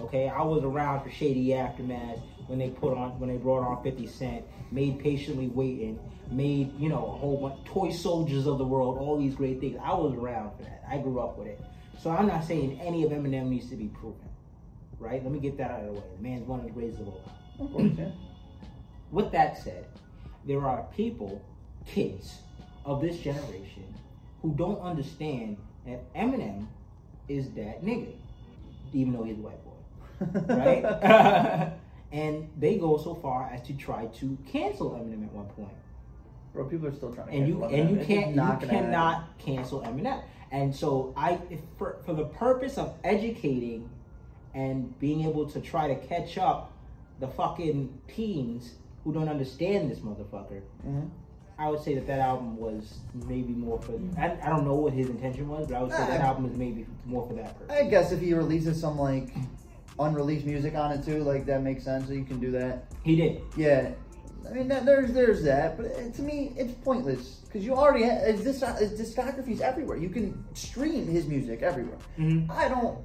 Okay, 0.00 0.28
I 0.28 0.42
was 0.42 0.62
around 0.64 1.02
for 1.02 1.10
Shady 1.10 1.54
Aftermath 1.54 2.18
when 2.48 2.58
they 2.58 2.70
put 2.70 2.96
on 2.96 3.18
when 3.18 3.30
they 3.30 3.36
brought 3.36 3.66
on 3.66 3.82
50 3.82 4.06
Cent, 4.06 4.44
made 4.70 4.98
Patiently 4.98 5.48
Waiting, 5.48 5.98
made 6.30 6.78
you 6.78 6.88
know 6.88 7.06
a 7.06 7.16
whole 7.16 7.40
bunch 7.40 7.64
Toy 7.64 7.90
Soldiers 7.90 8.46
of 8.46 8.58
the 8.58 8.64
World, 8.64 8.98
all 8.98 9.18
these 9.18 9.34
great 9.34 9.60
things. 9.60 9.78
I 9.82 9.94
was 9.94 10.14
around 10.14 10.56
for 10.56 10.64
that. 10.64 10.82
I 10.90 10.98
grew 10.98 11.20
up 11.20 11.38
with 11.38 11.48
it. 11.48 11.60
So 11.98 12.10
I'm 12.10 12.26
not 12.26 12.44
saying 12.44 12.80
any 12.80 13.04
of 13.04 13.10
Eminem 13.10 13.48
needs 13.48 13.68
to 13.70 13.76
be 13.76 13.86
proven. 13.86 14.28
Right? 14.98 15.22
Let 15.22 15.32
me 15.32 15.38
get 15.40 15.58
that 15.58 15.70
out 15.70 15.80
of 15.80 15.86
the 15.86 15.92
way. 15.92 16.06
The 16.16 16.22
man's 16.22 16.46
one 16.46 16.60
of 16.60 16.66
the 16.66 16.72
greatest 16.72 17.00
of 17.00 17.08
all 17.08 17.20
time. 17.20 17.66
Of 17.66 17.72
course, 17.72 17.92
yeah. 17.98 18.10
With 19.10 19.30
that 19.32 19.58
said, 19.62 19.86
there 20.46 20.64
are 20.66 20.84
people, 20.96 21.42
kids 21.86 22.38
of 22.84 23.00
this 23.00 23.18
generation, 23.18 23.94
who 24.42 24.54
don't 24.54 24.80
understand 24.80 25.56
that 25.86 26.12
Eminem 26.14 26.66
is 27.28 27.50
that 27.50 27.84
nigga, 27.84 28.12
even 28.92 29.12
though 29.12 29.24
he's 29.24 29.38
a 29.38 29.40
white 29.40 29.64
boy, 29.64 30.54
right? 30.54 31.72
and 32.12 32.48
they 32.58 32.76
go 32.78 32.96
so 32.96 33.14
far 33.14 33.50
as 33.52 33.62
to 33.62 33.74
try 33.74 34.06
to 34.06 34.36
cancel 34.46 34.90
Eminem 34.92 35.24
at 35.24 35.32
one 35.32 35.46
point, 35.46 35.72
Bro, 36.52 36.66
people 36.66 36.86
are 36.88 36.94
still 36.94 37.12
trying 37.14 37.28
to. 37.28 37.32
and 37.36 37.48
you 37.48 37.58
cancel 37.60 37.74
and 37.74 37.88
Eminem. 37.88 38.00
you 38.00 38.06
can't 38.06 38.30
you 38.30 38.36
not 38.36 38.60
gonna 38.60 38.72
happen. 38.72 38.90
cannot 38.90 39.38
cancel 39.38 39.80
Eminem. 39.82 40.22
And 40.52 40.74
so 40.74 41.12
I, 41.16 41.38
if 41.50 41.60
for 41.78 41.98
for 42.04 42.14
the 42.14 42.24
purpose 42.26 42.78
of 42.78 42.94
educating 43.04 43.88
and 44.54 44.98
being 45.00 45.24
able 45.26 45.46
to 45.50 45.60
try 45.60 45.88
to 45.88 45.96
catch 46.06 46.38
up 46.38 46.72
the 47.20 47.28
fucking 47.28 47.92
teens 48.08 48.74
who 49.04 49.12
don't 49.12 49.28
understand 49.28 49.90
this 49.90 49.98
motherfucker, 50.00 50.62
Mhm. 50.86 51.08
I 51.58 51.70
would 51.70 51.80
say 51.82 51.94
that 51.94 52.06
that 52.06 52.20
album 52.20 52.58
was 52.58 52.98
maybe 53.26 53.52
more 53.54 53.80
for. 53.80 53.98
I, 54.18 54.36
I 54.42 54.50
don't 54.50 54.64
know 54.66 54.74
what 54.74 54.92
his 54.92 55.08
intention 55.08 55.48
was, 55.48 55.66
but 55.68 55.76
I 55.76 55.82
would 55.82 55.92
say 55.92 56.06
that 56.06 56.20
album 56.20 56.44
is 56.50 56.56
maybe 56.56 56.86
more 57.06 57.26
for 57.26 57.32
that 57.34 57.58
purpose. 57.58 57.74
I 57.76 57.88
guess 57.88 58.12
if 58.12 58.20
he 58.20 58.34
releases 58.34 58.78
some 58.78 58.98
like 58.98 59.30
unreleased 59.98 60.44
music 60.44 60.74
on 60.74 60.92
it 60.92 61.02
too, 61.04 61.22
like 61.24 61.46
that 61.46 61.62
makes 61.62 61.82
sense. 61.84 62.06
So 62.08 62.12
you 62.12 62.24
can 62.24 62.38
do 62.40 62.50
that. 62.52 62.84
He 63.02 63.16
did. 63.16 63.40
Yeah, 63.56 63.92
I 64.48 64.52
mean 64.54 64.68
that, 64.68 64.84
there's 64.84 65.12
there's 65.12 65.42
that, 65.44 65.76
but 65.76 65.86
it, 65.86 66.14
to 66.14 66.22
me 66.22 66.52
it's 66.56 66.72
pointless 66.84 67.40
because 67.44 67.64
you 67.64 67.74
already 67.74 68.04
have 68.04 68.18
it's 68.22 68.42
this 68.44 68.60
his 68.78 68.92
discography's 69.00 69.60
everywhere. 69.60 69.96
You 69.96 70.08
can 70.08 70.44
stream 70.54 71.06
his 71.06 71.26
music 71.26 71.62
everywhere. 71.62 71.98
Mhm. 72.18 72.50
I 72.50 72.68
don't, 72.68 72.98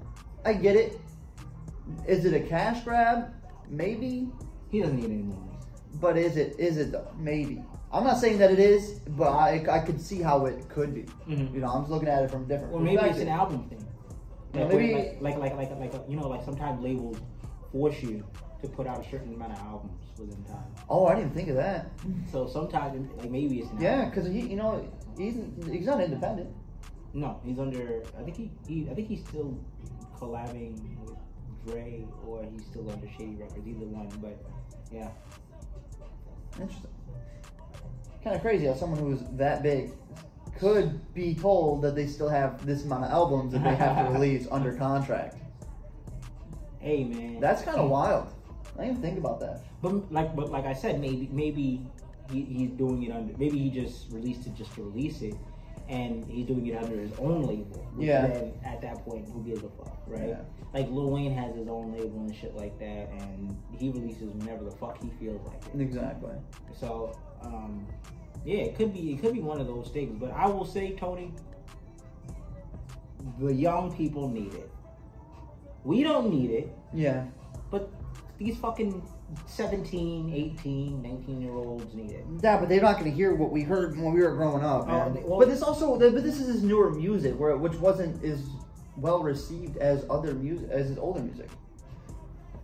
I 0.45 0.53
get 0.53 0.75
it. 0.75 0.99
Is 2.07 2.25
it 2.25 2.33
a 2.33 2.39
cash 2.39 2.83
grab? 2.83 3.33
Maybe. 3.69 4.29
He 4.69 4.79
doesn't 4.81 4.95
need 4.97 5.05
any 5.05 5.23
more 5.23 5.37
money. 5.39 5.57
But 5.99 6.17
is 6.17 6.37
it? 6.37 6.55
Is 6.59 6.77
it 6.77 6.91
though? 6.91 7.07
Maybe. 7.17 7.63
I'm 7.93 8.05
not 8.05 8.17
saying 8.19 8.37
that 8.37 8.51
it 8.51 8.59
is, 8.59 8.99
but 9.17 9.31
I, 9.33 9.65
I 9.69 9.79
could 9.79 9.99
see 9.99 10.21
how 10.21 10.45
it 10.45 10.69
could 10.69 10.93
be. 10.93 11.03
Mhm. 11.27 11.53
You 11.53 11.59
know, 11.61 11.67
I'm 11.67 11.81
just 11.81 11.91
looking 11.91 12.07
at 12.07 12.23
it 12.23 12.31
from 12.31 12.43
a 12.43 12.45
different. 12.45 12.73
Or 12.73 12.79
maybe 12.79 13.03
it's 13.03 13.19
an 13.19 13.27
album 13.27 13.67
thing. 13.67 13.85
Yeah, 14.53 14.67
maybe- 14.67 14.93
like, 15.21 15.37
like, 15.37 15.55
like, 15.55 15.69
like, 15.71 15.93
like, 15.93 16.03
you 16.09 16.15
know, 16.17 16.27
like 16.27 16.43
sometimes 16.43 16.81
labels 16.81 17.17
force 17.71 18.01
you 18.03 18.23
to 18.61 18.67
put 18.67 18.87
out 18.87 19.05
a 19.05 19.09
certain 19.09 19.33
amount 19.33 19.53
of 19.53 19.59
albums 19.59 20.09
within 20.17 20.43
time. 20.45 20.63
Oh, 20.89 21.05
I 21.07 21.15
didn't 21.15 21.33
think 21.33 21.49
of 21.49 21.55
that. 21.55 21.89
So 22.31 22.47
sometimes, 22.47 23.09
like, 23.17 23.31
maybe 23.31 23.59
it's 23.59 23.71
an 23.71 23.81
Yeah, 23.81 24.05
because 24.05 24.27
he, 24.27 24.41
you 24.41 24.55
know, 24.55 24.87
he's 25.17 25.35
he's 25.69 25.85
not 25.85 26.01
independent. 26.01 26.49
No, 27.13 27.39
he's 27.43 27.59
under. 27.59 28.03
I 28.17 28.23
think 28.23 28.37
he, 28.37 28.51
he, 28.67 28.89
I 28.89 28.93
think 28.93 29.07
he's 29.07 29.21
still 29.27 29.57
collabing 30.17 30.79
with 31.03 31.17
Dre, 31.65 32.05
or 32.25 32.45
he's 32.51 32.65
still 32.65 32.89
under 32.89 33.07
Shady 33.17 33.35
Records. 33.35 33.67
Either 33.67 33.85
one, 33.85 34.09
but 34.21 34.37
yeah. 34.91 35.09
Interesting. 36.59 36.91
Kind 38.23 38.35
of 38.35 38.41
crazy 38.41 38.67
how 38.67 38.75
someone 38.75 38.99
who's 38.99 39.21
that 39.37 39.63
big 39.63 39.91
could 40.59 41.13
be 41.13 41.33
told 41.33 41.81
that 41.81 41.95
they 41.95 42.05
still 42.05 42.29
have 42.29 42.63
this 42.65 42.83
amount 42.83 43.05
of 43.05 43.11
albums 43.11 43.51
that 43.51 43.63
they 43.63 43.75
have 43.75 44.05
to 44.05 44.13
release 44.19 44.47
under 44.51 44.73
contract. 44.73 45.37
Hey 46.79 47.03
man, 47.03 47.39
That's 47.39 47.61
kind 47.61 47.77
of 47.77 47.89
wild. 47.89 48.27
I 48.77 48.83
didn't 48.85 48.97
even 48.97 49.01
think 49.01 49.17
about 49.19 49.39
that. 49.41 49.61
But 49.81 50.11
like, 50.11 50.35
but 50.35 50.51
like 50.51 50.65
I 50.65 50.73
said, 50.73 50.99
maybe 50.99 51.29
maybe 51.31 51.85
he, 52.31 52.41
he's 52.43 52.69
doing 52.71 53.03
it 53.03 53.11
under. 53.11 53.35
Maybe 53.37 53.57
he 53.59 53.69
just 53.69 54.11
released 54.11 54.47
it 54.47 54.55
just 54.55 54.73
to 54.75 54.83
release 54.83 55.21
it, 55.21 55.35
and 55.89 56.25
he's 56.25 56.45
doing 56.47 56.65
it 56.67 56.81
under 56.81 56.99
his 56.99 57.11
own 57.19 57.43
label. 57.43 57.85
Yeah. 57.97 58.27
Then 58.27 58.53
at 58.65 58.81
that 58.81 59.03
point, 59.05 59.27
who 59.31 59.43
gives 59.43 59.63
a 59.63 59.69
fuck, 59.69 60.01
right? 60.07 60.29
Yeah. 60.29 60.41
Like 60.73 60.89
Lil 60.89 61.09
Wayne 61.11 61.33
has 61.35 61.55
his 61.55 61.67
own 61.67 61.91
label 61.91 62.21
and 62.21 62.35
shit 62.35 62.55
like 62.55 62.79
that, 62.79 63.09
and 63.19 63.57
he 63.77 63.89
releases 63.89 64.29
whenever 64.29 64.63
the 64.63 64.71
fuck 64.71 65.01
he 65.01 65.09
feels 65.19 65.45
like 65.47 65.61
it. 65.73 65.81
Exactly. 65.81 66.31
So, 66.79 67.17
um, 67.41 67.85
yeah, 68.45 68.59
it 68.59 68.75
could 68.75 68.93
be 68.93 69.11
it 69.13 69.21
could 69.21 69.33
be 69.33 69.41
one 69.41 69.59
of 69.59 69.67
those 69.67 69.89
things. 69.89 70.17
But 70.19 70.31
I 70.31 70.47
will 70.47 70.65
say, 70.65 70.95
Tony, 70.95 71.33
the 73.39 73.53
young 73.53 73.93
people 73.95 74.29
need 74.29 74.53
it. 74.53 74.71
We 75.83 76.03
don't 76.03 76.29
need 76.29 76.51
it, 76.51 76.75
Yeah. 76.93 77.25
but 77.71 77.91
these 78.43 78.57
fucking 78.57 79.01
17, 79.47 80.33
18, 80.33 81.01
19 81.01 81.41
year 81.41 81.53
olds 81.53 81.93
need 81.93 82.11
it. 82.11 82.25
Yeah, 82.41 82.59
but 82.59 82.69
they're 82.69 82.81
not 82.81 82.99
going 82.99 83.09
to 83.09 83.15
hear 83.15 83.33
what 83.35 83.51
we 83.51 83.61
heard 83.61 83.95
when 83.97 84.13
we 84.13 84.21
were 84.21 84.35
growing 84.35 84.63
up. 84.63 84.83
Oh, 84.83 84.91
man. 84.91 85.13
they- 85.13 85.23
well- 85.23 85.39
but 85.39 85.47
this 85.47 85.61
also, 85.61 85.97
but 85.97 86.23
this 86.23 86.39
is 86.39 86.47
his 86.47 86.63
newer 86.63 86.89
music, 86.89 87.39
where 87.39 87.55
which 87.57 87.75
wasn't 87.75 88.23
as 88.23 88.43
well 88.97 89.23
received 89.23 89.77
as 89.77 90.05
other 90.09 90.33
music 90.33 90.69
as 90.69 90.89
his 90.89 90.97
older 90.97 91.21
music. 91.21 91.49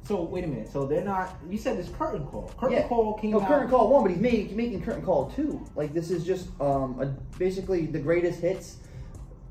So 0.03 0.23
wait 0.23 0.45
a 0.45 0.47
minute. 0.47 0.69
So 0.71 0.85
they're 0.85 1.03
not. 1.03 1.35
You 1.49 1.57
said 1.57 1.77
this 1.77 1.89
curtain 1.89 2.25
call. 2.25 2.51
Curtain 2.57 2.77
yeah. 2.77 2.87
call 2.87 3.15
came 3.15 3.31
no, 3.31 3.41
out. 3.41 3.47
Curtain 3.47 3.69
Call 3.69 3.89
one, 3.89 4.03
but 4.03 4.11
he's 4.11 4.21
making 4.21 4.55
making 4.55 4.81
Curtain 4.81 5.01
Call 5.03 5.29
two. 5.31 5.65
Like 5.75 5.93
this 5.93 6.11
is 6.11 6.23
just 6.23 6.47
um 6.61 7.01
a, 7.01 7.07
basically 7.37 7.87
the 7.87 7.99
greatest 7.99 8.39
hits 8.39 8.77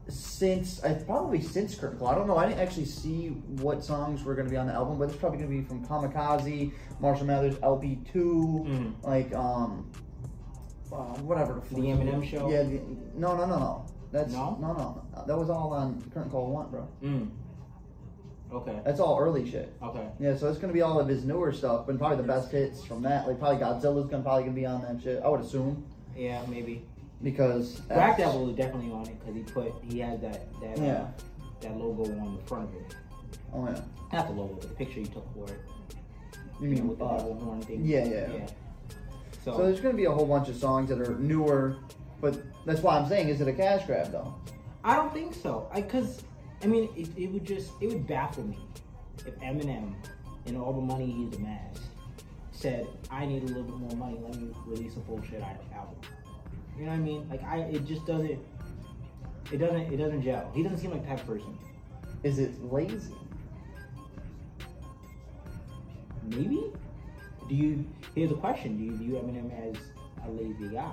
since 0.08 0.82
I 0.84 0.94
probably 0.94 1.40
since 1.42 1.74
Curtain 1.74 1.98
Call. 1.98 2.08
I 2.08 2.14
don't 2.14 2.26
know. 2.26 2.36
I 2.36 2.46
didn't 2.46 2.60
actually 2.60 2.84
see 2.84 3.28
what 3.60 3.82
songs 3.82 4.22
were 4.24 4.34
going 4.34 4.46
to 4.46 4.50
be 4.50 4.56
on 4.56 4.66
the 4.66 4.72
album, 4.72 4.98
but 4.98 5.08
it's 5.08 5.16
probably 5.18 5.38
going 5.38 5.50
to 5.50 5.56
be 5.62 5.66
from 5.66 5.84
Kamikaze, 5.86 6.72
Marshall 7.00 7.26
Mathers, 7.26 7.56
LP 7.62 7.98
2 8.12 8.64
Mhm. 8.68 8.92
like 9.02 9.34
um, 9.34 9.90
uh, 10.92 10.96
whatever 11.22 11.60
the, 11.70 11.74
The 11.74 11.80
Eminem 11.88 12.24
show? 12.24 12.48
Yeah, 12.50 12.62
the, 12.62 12.80
no, 13.14 13.36
no, 13.36 13.46
no, 13.46 13.58
no. 13.58 13.86
That's 14.12 14.32
No? 14.32 14.56
no, 14.60 14.72
no. 14.72 15.24
That 15.26 15.36
was 15.36 15.50
all 15.50 15.72
on 15.72 16.00
Curtain 16.14 16.30
Call 16.30 16.52
one, 16.52 16.70
bro. 16.70 16.86
Mm. 17.02 17.28
Okay. 18.52 18.78
That's 18.84 19.00
all 19.00 19.18
early 19.18 19.50
shit. 19.50 19.72
Okay. 19.82 20.06
Yeah, 20.20 20.36
so 20.36 20.48
it's 20.48 20.58
gonna 20.58 20.72
be 20.72 20.82
all 20.82 21.00
of 21.00 21.08
his 21.08 21.24
newer 21.24 21.50
stuff, 21.52 21.84
but 21.86 21.98
probably 21.98 22.18
the 22.18 22.22
best 22.22 22.52
hits 22.52 22.84
from 22.84 23.02
that. 23.02 23.26
Like 23.26 23.40
probably 23.40 23.58
Godzilla's 23.60 24.08
gonna 24.08 24.22
probably 24.22 24.44
gonna 24.44 24.54
be 24.54 24.64
on 24.66 24.82
that 24.82 25.02
shit. 25.02 25.20
I 25.24 25.28
would 25.28 25.40
assume 25.40 25.84
Yeah, 26.16 26.42
maybe. 26.48 26.86
Because 27.22 27.80
Black 27.80 28.18
Devil 28.18 28.50
is 28.50 28.56
definitely 28.56 28.90
on 28.92 29.06
it 29.06 29.18
because 29.18 29.34
he 29.34 29.42
put 29.42 29.72
he 29.82 29.98
has 30.00 30.20
that 30.20 30.52
that 30.60 30.78
uh, 30.78 30.82
Yeah. 30.82 31.06
that 31.60 31.76
logo 31.76 32.04
on 32.20 32.36
the 32.36 32.42
front 32.42 32.68
of 32.68 32.74
it. 32.76 32.96
Oh 33.52 33.66
yeah. 33.66 33.80
Not 34.12 34.28
the 34.28 34.34
logo, 34.34 34.54
but 34.54 34.62
the 34.68 34.74
picture 34.74 35.00
you 35.00 35.06
took 35.06 35.26
for 35.34 35.44
it. 35.52 35.60
You 36.60 36.68
mean 36.68 36.88
with 36.88 36.98
the 36.98 37.04
uh, 37.04 37.18
devil 37.18 37.34
horn 37.38 37.60
thing. 37.62 37.84
yeah, 37.84 38.04
yeah. 38.04 38.32
Yeah. 38.32 38.46
So 39.44 39.52
So, 39.56 39.62
there's 39.64 39.80
gonna 39.80 39.94
be 39.94 40.04
a 40.06 40.10
whole 40.12 40.26
bunch 40.26 40.48
of 40.48 40.56
songs 40.56 40.88
that 40.88 41.00
are 41.00 41.14
newer, 41.18 41.76
but 42.20 42.38
that's 42.64 42.80
why 42.80 42.98
I'm 42.98 43.08
saying, 43.08 43.28
is 43.28 43.40
it 43.40 43.48
a 43.48 43.52
cash 43.52 43.86
grab 43.86 44.10
though? 44.12 44.34
I 44.84 44.94
don't 44.96 45.12
think 45.12 45.34
so. 45.34 45.68
I 45.72 45.80
because 45.80 46.22
I 46.62 46.66
mean 46.66 46.88
it, 46.96 47.08
it 47.16 47.26
would 47.32 47.44
just 47.44 47.70
it 47.80 47.88
would 47.88 48.06
baffle 48.06 48.44
me 48.44 48.58
if 49.26 49.34
Eminem 49.40 49.94
and 50.46 50.56
all 50.56 50.72
the 50.72 50.80
money 50.80 51.10
he's 51.10 51.34
amassed 51.38 51.82
said 52.52 52.86
I 53.10 53.26
need 53.26 53.42
a 53.42 53.46
little 53.46 53.64
bit 53.64 53.76
more 53.76 53.96
money. 53.96 54.18
Let 54.22 54.36
me 54.40 54.48
release 54.66 54.96
a 54.96 55.00
bullshit 55.00 55.42
album. 55.42 55.96
You 56.78 56.84
know 56.84 56.90
what 56.90 56.96
I 56.96 57.00
mean? 57.00 57.28
Like 57.30 57.42
I 57.44 57.58
it 57.60 57.86
just 57.86 58.06
doesn't. 58.06 58.38
It 59.52 59.58
doesn't. 59.58 59.92
It 59.92 59.96
doesn't 59.96 60.22
gel. 60.22 60.50
He 60.54 60.62
doesn't 60.62 60.78
seem 60.78 60.90
like 60.90 61.08
of 61.08 61.26
person. 61.26 61.56
Is 62.22 62.38
it 62.38 62.62
lazy? 62.72 63.14
Maybe. 66.24 66.72
Do 67.48 67.54
you? 67.54 67.84
Here's 68.14 68.30
a 68.30 68.34
question. 68.34 68.76
Do 68.76 68.84
you 68.84 68.96
view 68.96 69.12
Eminem 69.14 69.50
as 69.70 69.76
a 70.26 70.30
lazy 70.30 70.68
guy? 70.74 70.92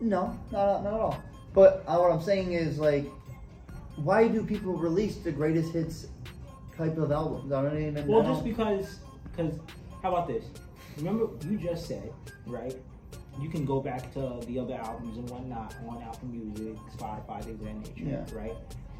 No, 0.00 0.38
not, 0.50 0.82
not 0.84 0.94
at 0.94 1.00
all. 1.00 1.22
But 1.52 1.84
uh, 1.86 1.96
what 1.98 2.10
I'm 2.12 2.22
saying 2.22 2.52
is 2.52 2.78
like, 2.78 3.06
why 3.96 4.28
do 4.28 4.42
people 4.44 4.72
release 4.74 5.16
the 5.16 5.32
greatest 5.32 5.72
hits 5.72 6.06
type 6.76 6.96
of 6.98 7.12
albums? 7.12 7.52
I 7.52 7.62
don't 7.62 7.76
even 7.80 8.06
Well, 8.06 8.22
know. 8.22 8.32
just 8.32 8.44
because, 8.44 9.00
because 9.24 9.58
how 10.02 10.14
about 10.14 10.26
this? 10.28 10.44
Remember, 10.96 11.28
you 11.48 11.58
just 11.58 11.86
said, 11.86 12.12
right? 12.46 12.76
You 13.40 13.48
can 13.48 13.64
go 13.64 13.80
back 13.80 14.12
to 14.14 14.40
the 14.46 14.58
other 14.58 14.74
albums 14.74 15.16
and 15.16 15.28
whatnot 15.30 15.74
on 15.88 16.02
Apple 16.02 16.28
Music, 16.28 16.76
Spotify, 16.96 17.42
things 17.42 17.60
of 17.60 17.66
that 17.66 17.74
nature, 17.76 18.04
Yeah. 18.04 18.38
right? 18.38 18.54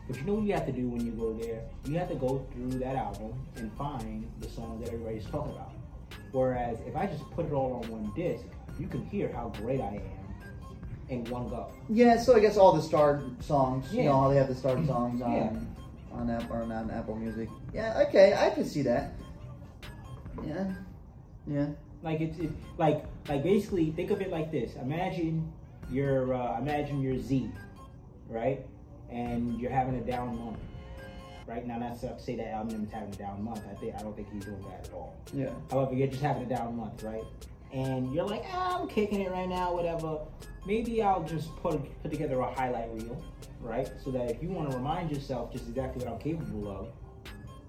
But 0.09 0.17
you 0.19 0.25
know 0.25 0.35
what 0.35 0.45
you 0.45 0.53
have 0.55 0.67
to 0.67 0.73
do 0.73 0.89
when 0.89 1.05
you 1.05 1.13
go 1.13 1.33
there? 1.35 1.63
You 1.85 1.95
have 1.99 2.09
to 2.09 2.15
go 2.17 2.45
through 2.53 2.79
that 2.81 2.97
album 2.97 3.33
and 3.57 3.73
find 3.75 4.27
the 4.41 4.49
songs 4.49 4.83
that 4.85 4.93
everybody's 4.93 5.27
talking 5.27 5.53
about. 5.53 5.73
Whereas 6.33 6.79
if 6.87 6.97
I 6.97 7.07
just 7.07 7.29
put 7.33 7.47
it 7.47 7.53
all 7.53 7.75
on 7.85 7.91
one 7.91 8.13
disc, 8.17 8.45
you 8.79 8.87
can 8.89 9.05
hear 9.07 9.31
how 9.33 9.51
great 9.59 9.81
I 9.81 9.97
am 10.01 10.03
in 11.11 11.25
one 11.31 11.49
go. 11.49 11.67
Yeah, 11.89 12.19
so 12.19 12.35
I 12.37 12.41
guess 12.41 12.57
all 12.57 12.73
the 12.73 12.83
star 12.83 13.23
songs, 13.41 13.93
you 13.93 14.05
know, 14.05 14.21
how 14.21 14.29
they 14.31 14.37
have 14.37 14.49
the 14.49 14.55
star 14.55 14.75
songs 14.87 15.21
on 15.23 15.33
Yeah. 15.33 16.17
on 16.19 16.31
Apple 16.31 16.57
or 16.57 16.63
on 16.63 16.91
Apple 16.91 17.15
Music. 17.17 17.49
Yeah, 17.75 18.03
okay, 18.09 18.35
I 18.35 18.51
can 18.51 18.65
see 18.65 18.83
that. 18.83 19.13
Yeah, 20.47 20.73
yeah, 21.47 21.67
Like 22.03 22.21
it's 22.21 22.39
it, 22.39 22.51
like 22.79 23.05
like 23.29 23.43
basically 23.43 23.91
think 23.93 24.11
of 24.11 24.21
it 24.21 24.31
like 24.31 24.51
this. 24.51 24.75
Imagine 24.77 25.53
you're 25.91 26.35
uh, 26.35 26.59
imagine 26.59 27.01
you're 27.01 27.19
Z, 27.19 27.51
right? 28.29 28.65
And 29.11 29.61
you're 29.61 29.71
having 29.73 29.97
a 29.97 30.01
down 30.01 30.39
month. 30.39 30.59
Right 31.47 31.67
now, 31.67 31.79
not 31.79 32.01
to 32.03 32.17
say 32.21 32.37
that 32.37 32.47
is 32.71 32.93
having 32.93 33.13
a 33.13 33.17
down 33.17 33.43
month. 33.43 33.63
I 33.69 33.75
think 33.75 33.95
I 33.97 34.03
don't 34.03 34.15
think 34.15 34.33
he's 34.33 34.45
doing 34.45 34.63
that 34.71 34.87
at 34.87 34.93
all. 34.93 35.17
yeah. 35.33 35.51
However, 35.71 35.95
you're 35.95 36.07
just 36.07 36.23
having 36.23 36.45
a 36.45 36.49
down 36.49 36.77
month, 36.77 37.03
right? 37.03 37.25
And 37.73 38.13
you're 38.15 38.27
like, 38.27 38.45
ah, 38.53 38.81
I'm 38.81 38.89
kicking 38.89 39.21
it 39.21 39.31
right 39.33 39.49
now, 39.49 39.75
whatever. 39.75 40.19
Maybe 40.65 41.03
I'll 41.03 41.25
just 41.25 41.55
put 41.57 41.81
put 42.03 42.11
together 42.13 42.39
a 42.41 42.55
highlight 42.55 42.91
reel, 42.93 43.21
right? 43.61 43.91
So 44.05 44.13
that 44.13 44.31
if 44.31 44.43
you 44.43 44.51
want 44.51 44.71
to 44.71 44.77
remind 44.77 45.11
yourself 45.11 45.53
just 45.53 45.67
exactly 45.69 46.05
what 46.05 46.13
I'm 46.13 46.21
capable 46.21 46.71
of, 46.71 46.89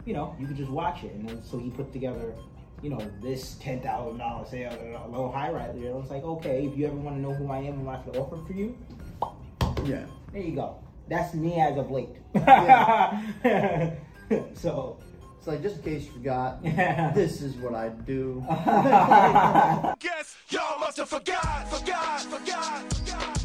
you 0.05 0.13
know, 0.13 0.36
you 0.39 0.46
can 0.46 0.55
just 0.55 0.72
watch 0.72 1.03
it. 1.03 1.13
And 1.13 1.27
then 1.27 1.43
so 1.43 1.58
he 1.58 1.70
put 1.72 1.91
together, 1.91 2.36
you 2.82 2.90
know, 2.90 3.00
this 3.22 3.56
ten 3.56 3.82
thousand 3.82 4.18
dollar 4.20 4.46
sale, 4.48 4.72
a 4.72 5.08
little 5.10 5.32
highlight 5.32 5.76
reel. 5.76 6.00
It's 6.02 6.10
like, 6.12 6.24
okay, 6.24 6.66
if 6.66 6.78
you 6.78 6.88
ever 6.88 6.96
want 6.96 7.16
to 7.18 7.22
know 7.22 7.34
who 7.34 7.50
I 7.52 7.60
am 7.60 7.74
and 7.76 7.86
what 7.86 8.00
I 8.00 8.04
can 8.04 8.16
offer 8.18 8.38
for 8.46 8.54
you, 8.54 8.78
Yeah. 9.86 10.06
there 10.34 10.42
you 10.42 10.56
go. 10.56 10.78
That's 11.08 11.34
me 11.34 11.60
as 11.60 11.78
of 11.78 11.92
late. 11.92 12.10
so. 14.56 14.98
It's 15.38 15.48
like 15.48 15.64
just 15.64 15.78
in 15.78 15.82
case 15.82 16.06
you 16.06 16.12
forgot, 16.12 16.62
this 17.16 17.42
is 17.42 17.56
what 17.56 17.74
I 17.74 17.90
do. 17.90 18.46
Guess 20.00 20.36
y'all 20.50 20.80
must 20.80 20.98
have 20.98 21.10
forgot, 21.10 21.68
forgot, 21.68 22.22
forgot, 22.22 22.94
forgot. 22.94 23.40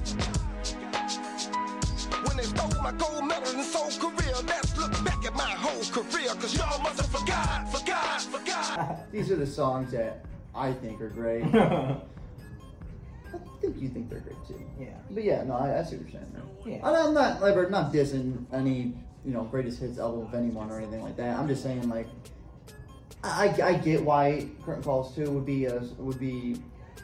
When 2.36 2.44
they 2.44 2.50
stole 2.50 2.82
my 2.82 2.92
gold 2.92 3.26
medal 3.26 3.48
and 3.48 3.64
soul 3.64 3.88
career, 4.10 4.34
let's 4.46 4.76
look 4.76 4.92
back 5.02 5.24
at 5.24 5.34
my 5.34 5.48
whole 5.52 5.82
career, 5.84 6.28
cause 6.34 6.54
y'all 6.54 6.82
must 6.82 7.00
have 7.00 7.06
forgot, 7.06 7.72
forgot, 7.72 8.20
forgot. 8.20 9.10
These 9.12 9.30
are 9.30 9.36
the 9.36 9.46
songs 9.46 9.90
that 9.92 10.22
I 10.54 10.70
think 10.74 11.00
are 11.00 11.08
great. 11.08 11.44
I 11.54 11.96
think 13.62 13.80
you 13.80 13.88
think 13.88 14.10
they're 14.10 14.20
great 14.20 14.36
too. 14.46 14.60
yeah. 14.78 14.88
But 15.10 15.24
yeah, 15.24 15.44
no, 15.44 15.54
I, 15.54 15.80
I 15.80 15.82
see 15.82 15.96
what 15.96 16.12
you're 16.12 16.20
saying. 16.20 16.30
Man. 16.34 16.42
Yeah. 16.66 16.86
I'm 16.86 17.14
not 17.14 17.42
ever 17.42 17.70
not 17.70 17.90
dissing 17.90 18.44
any 18.52 18.92
you 19.24 19.32
know 19.32 19.44
greatest 19.44 19.80
hits 19.80 19.98
album 19.98 20.26
of 20.26 20.34
anyone 20.34 20.70
or 20.70 20.76
anything 20.76 21.02
like 21.02 21.16
that. 21.16 21.38
I'm 21.38 21.48
just 21.48 21.62
saying 21.62 21.88
like 21.88 22.06
I, 23.24 23.48
I 23.62 23.74
get 23.78 24.02
why 24.02 24.46
Curtain 24.62 24.82
Calls 24.82 25.14
two 25.14 25.30
would 25.30 25.46
be 25.46 25.64
a, 25.64 25.78
would 25.96 26.20
be 26.20 26.56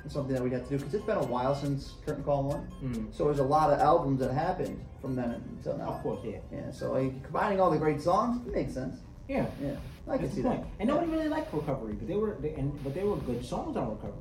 something 0.08 0.34
that 0.34 0.42
we'd 0.42 0.52
have 0.52 0.64
to 0.64 0.68
do 0.68 0.76
because 0.76 0.92
it's 0.92 1.06
been 1.06 1.16
a 1.16 1.24
while 1.24 1.54
since 1.54 1.94
Curtain 2.04 2.22
Call 2.22 2.42
one. 2.42 2.68
Mhm. 2.84 3.16
So 3.16 3.24
there's 3.24 3.38
a 3.38 3.42
lot 3.44 3.70
of 3.70 3.80
albums 3.80 4.20
that 4.20 4.30
happened 4.34 4.78
from 5.02 5.14
then 5.16 5.42
until 5.58 5.76
now. 5.76 5.88
Of 5.88 6.02
course, 6.02 6.20
yeah. 6.24 6.38
Yeah. 6.52 6.70
So 6.70 6.92
like 6.92 7.22
combining 7.24 7.60
all 7.60 7.70
the 7.70 7.78
great 7.78 8.00
songs 8.00 8.46
it 8.46 8.54
makes 8.54 8.72
sense. 8.72 8.96
Yeah. 9.28 9.46
Yeah, 9.62 9.72
I 10.08 10.16
can 10.16 10.22
That's 10.26 10.34
see 10.36 10.42
the 10.42 10.48
that. 10.48 10.56
point. 10.58 10.68
And 10.80 10.88
nobody 10.88 11.10
really 11.10 11.28
liked 11.28 11.52
Recovery, 11.52 11.94
but 11.94 12.06
they 12.08 12.14
were, 12.16 12.36
they, 12.40 12.54
and 12.54 12.82
but 12.84 12.94
they 12.94 13.02
were 13.04 13.16
good 13.16 13.44
songs 13.44 13.76
on 13.76 13.90
Recovery. 13.90 14.14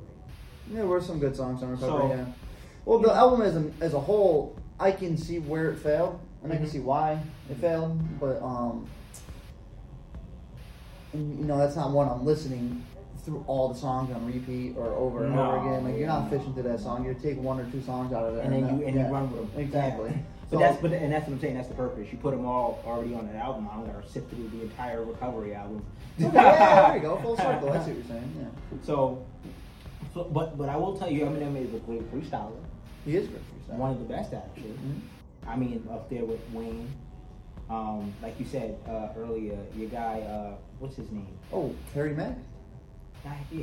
There 0.68 0.86
were 0.86 1.00
some 1.00 1.18
good 1.18 1.34
songs 1.36 1.62
on 1.62 1.70
Recovery. 1.70 2.08
So- 2.10 2.14
yeah. 2.16 2.24
Well, 2.84 2.98
the 2.98 3.12
album 3.14 3.42
as 3.42 3.56
a, 3.56 3.70
as 3.80 3.94
a 3.94 4.00
whole, 4.00 4.56
I 4.80 4.90
can 4.90 5.16
see 5.16 5.38
where 5.38 5.70
it 5.70 5.78
failed, 5.78 6.18
and 6.42 6.52
I 6.52 6.56
can 6.56 6.66
Mhm. 6.66 6.70
see 6.70 6.80
why 6.80 7.20
it 7.48 7.56
failed. 7.58 7.96
But 8.18 8.42
um, 8.42 8.88
and, 11.12 11.38
you 11.38 11.44
know, 11.44 11.58
that's 11.58 11.76
not 11.76 11.90
one 11.92 12.08
I'm 12.08 12.24
listening 12.24 12.84
through 13.24 13.44
all 13.46 13.68
the 13.68 13.74
songs 13.78 14.12
on 14.12 14.26
repeat 14.26 14.74
or 14.76 14.86
over 14.94 15.24
and 15.24 15.38
over 15.38 15.58
again. 15.58 15.84
Like 15.84 15.96
you're 15.96 16.08
not 16.08 16.28
fishing 16.30 16.52
through 16.54 16.64
that 16.64 16.80
song. 16.80 17.04
You 17.04 17.14
take 17.14 17.38
one 17.40 17.60
or 17.60 17.64
two 17.70 17.82
songs 17.82 18.12
out 18.12 18.24
of 18.24 18.36
it, 18.36 18.44
And 18.44 18.52
then 18.52 18.62
that- 18.62 18.72
you 18.80 18.86
and 18.86 18.96
yeah, 18.96 19.06
you 19.06 19.12
run 19.12 19.30
with 19.30 19.52
them. 19.54 19.60
Exactly. 19.62 20.12
But 20.52 20.58
that's 20.60 20.82
but 20.82 20.92
and 20.92 21.12
that's 21.12 21.26
what 21.26 21.34
I'm 21.34 21.40
saying. 21.40 21.54
That's 21.54 21.68
the 21.68 21.74
purpose. 21.74 22.08
You 22.12 22.18
put 22.18 22.32
them 22.32 22.44
all 22.44 22.82
already 22.86 23.14
on 23.14 23.26
an 23.26 23.36
album. 23.36 23.68
I 23.72 23.76
don't 23.76 24.08
sift 24.08 24.28
through 24.30 24.48
the 24.48 24.62
entire 24.62 25.02
Recovery 25.02 25.54
album. 25.54 25.82
Okay, 26.20 26.30
yeah, 26.34 26.88
there 26.88 26.96
you 26.96 27.02
go, 27.02 27.16
full 27.22 27.36
circle. 27.38 27.70
I 27.72 27.82
see 27.84 27.92
what 27.92 27.96
you're 27.96 28.04
saying. 28.06 28.34
Yeah, 28.38 28.78
So, 28.84 29.24
so, 30.12 30.24
but 30.24 30.58
but 30.58 30.68
I 30.68 30.76
will 30.76 30.94
tell 30.96 31.10
you, 31.10 31.24
Eminem 31.24 31.56
is 31.56 31.72
a 31.72 31.78
great 31.78 32.02
freestyler. 32.12 32.52
he 33.06 33.16
is 33.16 33.28
good 33.28 33.40
freestyle. 33.40 33.76
One 33.78 33.90
of 33.92 33.98
the 33.98 34.04
best 34.04 34.34
actually. 34.34 34.70
Mhm. 34.72 35.00
I 35.46 35.56
mean, 35.56 35.88
up 35.90 36.10
there 36.10 36.24
with 36.24 36.40
Wayne. 36.52 36.88
Um, 37.70 38.12
like 38.22 38.38
you 38.38 38.44
said 38.44 38.76
uh, 38.86 39.08
earlier, 39.16 39.56
your 39.74 39.88
guy, 39.88 40.20
uh, 40.20 40.56
what's 40.78 40.96
his 40.96 41.10
name? 41.10 41.26
Oh, 41.52 41.74
Harry 41.94 42.12
Mack. 42.14 42.36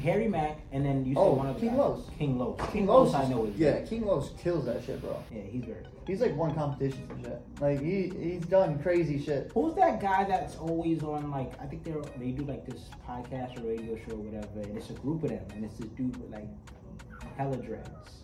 Harry 0.02 0.28
Mack, 0.28 0.60
and 0.72 0.86
then 0.86 1.06
you 1.06 1.16
said 1.16 1.20
Oh, 1.22 1.34
one 1.34 1.48
of 1.48 1.56
the 1.56 1.60
King 1.62 1.70
guys. 1.72 1.78
Los. 1.80 2.10
King 2.18 2.38
Los. 2.40 2.72
King 2.72 2.86
Los, 2.88 3.12
Los, 3.12 3.16
I 3.16 3.24
is- 3.24 3.30
know 3.30 3.46
is 3.46 3.56
Yeah, 3.58 3.80
good. 3.80 3.90
King 3.90 4.06
Los 4.06 4.30
kills 4.42 4.66
that 4.66 4.84
shit, 4.86 5.02
bro. 5.02 5.22
Yeah, 5.32 5.42
he's 5.42 5.64
very 5.66 5.82
good. 5.82 5.88
He's 6.08 6.22
like 6.22 6.36
won 6.36 6.56
competitions 6.56 7.10
and 7.12 7.24
shit. 7.24 7.42
Like 7.60 7.80
he 7.82 8.10
he's 8.10 8.46
done 8.46 8.80
crazy 8.82 9.22
shit. 9.24 9.52
Who's 9.54 9.76
that 9.76 10.00
guy 10.02 10.24
that's 10.24 10.56
always 10.56 11.04
on 11.04 11.30
like 11.30 11.52
I 11.62 11.66
think 11.66 11.84
they're 11.84 12.02
they 12.18 12.32
do 12.32 12.44
like 12.46 12.66
this 12.66 12.90
podcast 13.08 13.60
or 13.60 13.68
radio 13.68 13.96
show 13.98 14.14
or 14.14 14.18
whatever, 14.22 14.60
and 14.62 14.76
it's 14.78 14.90
a 14.90 14.94
group 14.94 15.24
of 15.24 15.30
them, 15.30 15.44
and 15.54 15.66
it's 15.66 15.76
this 15.76 15.90
dude 15.90 16.16
with 16.18 16.32
like 16.32 16.48
hella 17.38 17.58
dreads, 17.58 18.24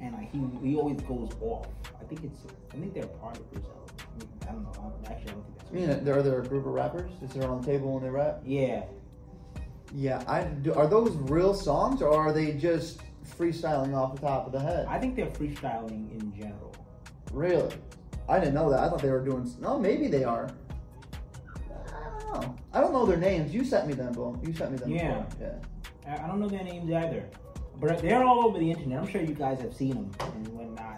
and 0.00 0.12
like 0.14 0.30
he 0.32 0.42
he 0.68 0.76
always 0.76 1.00
goes 1.02 1.30
off. 1.40 1.66
I 2.00 2.04
think 2.04 2.24
it's 2.24 2.40
I 2.72 2.76
think 2.76 2.92
they're 2.94 3.06
part 3.06 3.38
of 3.38 3.50
Brazil. 3.52 3.70
I 4.42 4.52
don't 4.52 4.62
know. 4.64 4.70
I 4.72 4.82
don't, 4.82 5.10
actually, 5.10 5.30
I 5.30 5.34
don't 5.34 5.44
think 5.44 5.58
that's. 5.58 5.70
I 5.70 5.74
mean, 5.96 6.04
there 6.04 6.18
are 6.18 6.22
there 6.22 6.40
a 6.40 6.44
group 6.46 6.66
of 6.66 6.72
rappers 6.72 7.10
that 7.20 7.32
sit 7.32 7.42
around 7.42 7.64
the 7.64 7.72
table 7.72 7.96
and 7.96 8.04
they 8.04 8.10
rap. 8.10 8.42
yeah, 8.44 8.82
Yeah, 9.94 10.22
I 10.26 10.42
do. 10.44 10.74
Are 10.74 10.88
those 10.88 11.12
real 11.30 11.54
songs 11.54 12.02
or 12.02 12.12
are 12.12 12.32
they 12.32 12.52
just 12.52 13.00
freestyling 13.38 13.94
off 13.94 14.16
the 14.16 14.22
top 14.22 14.46
of 14.46 14.52
the 14.52 14.60
head? 14.60 14.86
I 14.88 14.98
think 14.98 15.14
they're 15.14 15.26
freestyling 15.26 16.10
in 16.20 16.32
general. 16.36 16.74
really? 17.32 17.72
I 18.28 18.38
didn't 18.38 18.54
know 18.54 18.70
that. 18.70 18.80
I 18.80 18.88
thought 18.88 19.02
they 19.02 19.10
were 19.10 19.24
doing. 19.24 19.48
No, 19.60 19.78
maybe 19.78 20.08
they 20.08 20.24
are. 20.24 20.50
I 21.94 22.04
don't 22.08 22.42
know. 22.42 22.56
I 22.72 22.80
don't 22.80 22.92
know 22.92 23.04
their 23.06 23.18
names. 23.18 23.54
You 23.54 23.64
sent 23.64 23.86
me 23.86 23.92
them, 23.94 24.12
Bo. 24.14 24.40
You 24.44 24.52
sent 24.54 24.72
me 24.72 24.78
them. 24.78 24.90
Yeah. 24.90 25.20
before. 25.20 25.60
Yeah. 26.06 26.12
I 26.20 26.24
I 26.24 26.26
don't 26.26 26.40
know 26.40 26.48
their 26.48 26.64
names 26.64 26.90
either, 26.90 27.28
but 27.78 27.98
they're 28.00 28.24
all 28.24 28.46
over 28.46 28.58
the 28.58 28.70
internet. 28.70 28.98
I'm 28.98 29.06
sure 29.06 29.20
you 29.20 29.34
guys 29.34 29.60
have 29.60 29.74
seen 29.74 29.94
them 29.94 30.10
and 30.20 30.48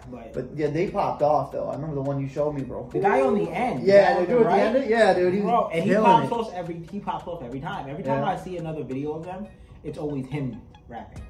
But, 0.09 0.33
But 0.33 0.45
yeah, 0.55 0.67
they 0.67 0.89
popped 0.89 1.21
off 1.21 1.51
though. 1.51 1.69
I 1.69 1.73
remember 1.75 1.95
the 1.95 2.01
one 2.01 2.19
you 2.21 2.27
showed 2.27 2.53
me, 2.53 2.63
bro. 2.63 2.89
the 2.91 2.99
guy 2.99 3.21
on 3.21 3.35
the 3.37 3.49
end, 3.49 3.83
Yeah, 3.83 4.19
they 4.19 4.25
do 4.25 4.39
at 4.43 4.73
the 4.73 4.79
end. 4.79 4.89
Yeah, 4.89 5.13
dude. 5.13 5.33
He's 5.33 5.43
Bro, 5.43 5.69
and 5.73 5.83
he 5.83 5.89
killing 5.89 6.05
pops 6.05 6.25
it. 6.27 6.31
off 6.33 6.53
every 6.53 6.81
he 6.91 6.99
pops 6.99 7.27
off 7.27 7.43
every 7.43 7.59
time. 7.59 7.89
Every 7.89 8.03
time 8.03 8.21
Yeah. 8.21 8.29
I 8.29 8.35
see 8.37 8.57
another 8.57 8.83
video 8.83 9.13
of 9.13 9.25
them, 9.25 9.47
it's 9.83 9.97
always 9.97 10.25
him 10.27 10.61
rapping. 10.87 11.21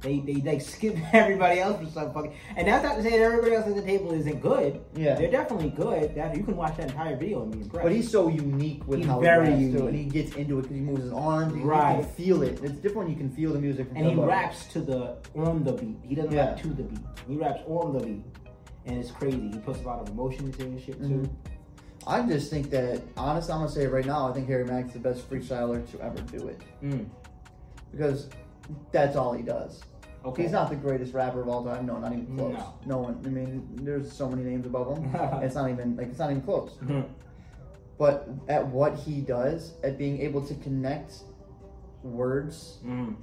They 0.00 0.20
they 0.20 0.34
like 0.34 0.60
skip 0.60 0.96
everybody 1.12 1.58
else 1.60 1.80
for 1.84 1.90
some 1.90 2.12
fucking 2.12 2.32
and 2.56 2.68
that's 2.68 2.84
not 2.84 2.96
to 2.96 3.02
say 3.02 3.10
that 3.10 3.20
everybody 3.20 3.54
else 3.56 3.66
at 3.66 3.74
the 3.74 3.82
table 3.82 4.12
isn't 4.12 4.40
good. 4.40 4.80
Yeah. 4.94 5.16
They're 5.16 5.30
definitely 5.30 5.70
good. 5.70 6.14
That 6.14 6.36
you 6.36 6.44
can 6.44 6.56
watch 6.56 6.76
that 6.76 6.90
entire 6.90 7.16
video 7.16 7.42
and 7.42 7.52
be 7.52 7.60
impressed. 7.62 7.82
But 7.82 7.92
he's 7.92 8.08
so 8.10 8.28
unique 8.28 8.86
with 8.86 9.00
He's 9.00 9.08
how 9.08 9.18
very 9.20 9.46
he 9.46 9.52
raps 9.52 9.60
too, 9.60 9.64
unique. 9.64 9.88
and 9.88 9.96
he 9.96 10.04
gets 10.04 10.36
into 10.36 10.58
it 10.58 10.62
because 10.62 10.76
he 10.76 10.82
moves 10.82 11.02
his 11.02 11.12
arms. 11.12 11.56
You 11.56 11.62
Right. 11.64 12.00
can 12.00 12.08
feel 12.12 12.42
it. 12.42 12.60
It's 12.62 12.74
different. 12.74 13.08
when 13.08 13.10
You 13.10 13.16
can 13.16 13.30
feel 13.30 13.52
the 13.52 13.58
music. 13.58 13.88
From 13.88 13.96
and 13.96 14.06
he 14.06 14.14
raps 14.14 14.66
to 14.72 14.80
the 14.80 15.16
on 15.34 15.64
the 15.64 15.72
beat. 15.72 15.98
He 16.02 16.14
doesn't 16.14 16.32
Yeah. 16.32 16.50
rap 16.50 16.60
to 16.62 16.68
the 16.68 16.82
beat. 16.84 17.00
He 17.26 17.36
raps 17.36 17.60
on 17.66 17.92
the 17.98 18.04
beat. 18.06 18.24
And 18.86 18.98
it's 18.98 19.10
crazy. 19.10 19.50
He 19.52 19.58
puts 19.58 19.80
a 19.80 19.84
lot 19.84 20.00
of 20.00 20.08
emotion 20.10 20.46
into 20.46 20.64
his 20.70 20.82
shit 20.82 20.98
too. 20.98 21.08
Mhm. 21.08 21.28
I 22.06 22.22
just 22.22 22.50
think 22.50 22.70
that, 22.70 23.02
honestly, 23.16 23.52
I'm 23.52 23.58
gonna 23.60 23.70
say 23.72 23.86
right 23.88 24.06
now. 24.06 24.28
I 24.28 24.32
think 24.32 24.46
Harry 24.46 24.64
Mack's 24.64 24.92
the 24.94 25.00
best 25.00 25.28
freestyler 25.28 25.84
to 25.90 26.00
ever 26.00 26.20
do 26.22 26.46
it 26.48 26.60
Mm. 26.82 27.04
because 27.90 28.28
that's 28.92 29.16
all 29.16 29.32
he 29.32 29.42
does. 29.42 29.82
Okay. 30.24 30.42
He's 30.42 30.52
not 30.52 30.68
the 30.68 30.76
greatest 30.76 31.14
rapper 31.14 31.40
of 31.40 31.48
all 31.48 31.64
time. 31.64 31.86
No, 31.86 31.98
not 31.98 32.12
even 32.12 32.36
close. 32.36 32.54
No. 32.54 32.74
No, 32.86 32.98
one. 32.98 33.22
I 33.24 33.28
mean, 33.28 33.68
there's 33.82 34.10
so 34.12 34.28
many 34.28 34.42
names 34.42 34.66
above 34.66 34.96
him. 34.98 35.10
it's 35.42 35.54
not 35.54 35.70
even 35.70 35.96
like 35.96 36.08
it's 36.08 36.18
not 36.18 36.30
even 36.30 36.42
close. 36.42 36.72
But 37.98 38.28
at 38.48 38.64
what 38.64 38.94
he 38.94 39.20
does, 39.22 39.72
at 39.82 39.98
being 39.98 40.20
able 40.20 40.40
to 40.46 40.54
connect 40.54 41.14
words 42.04 42.78
Mm. 42.86 43.16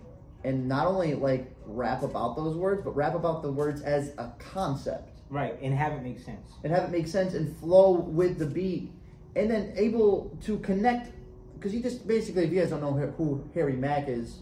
and 0.43 0.67
not 0.67 0.87
only 0.87 1.13
like 1.15 1.55
rap 1.65 2.03
about 2.03 2.35
those 2.35 2.57
words, 2.57 2.81
but 2.83 2.93
rap 2.95 3.15
about 3.15 3.41
the 3.41 3.51
words 3.51 3.81
as 3.81 4.09
a 4.17 4.31
concept 4.37 5.11
Right. 5.29 5.57
And 5.61 5.73
have 5.73 5.93
it 5.93 6.03
make 6.03 6.19
sense. 6.19 6.51
and 6.63 6.71
have 6.73 6.83
it 6.83 6.91
make 6.91 7.07
sense 7.07 7.33
and 7.33 7.55
flow 7.57 7.91
with 7.93 8.37
the 8.37 8.45
beat, 8.45 8.91
and 9.35 9.49
then 9.49 9.73
able 9.75 10.37
to 10.43 10.59
connect. 10.59 11.11
Because 11.55 11.71
he 11.71 11.81
just 11.81 12.05
basically, 12.07 12.43
if 12.43 12.51
you 12.53 12.59
guys 12.59 12.69
don't 12.69 12.81
know 12.81 12.91
who 13.17 13.43
Harry 13.55 13.75
Mack 13.77 14.07
is, 14.07 14.41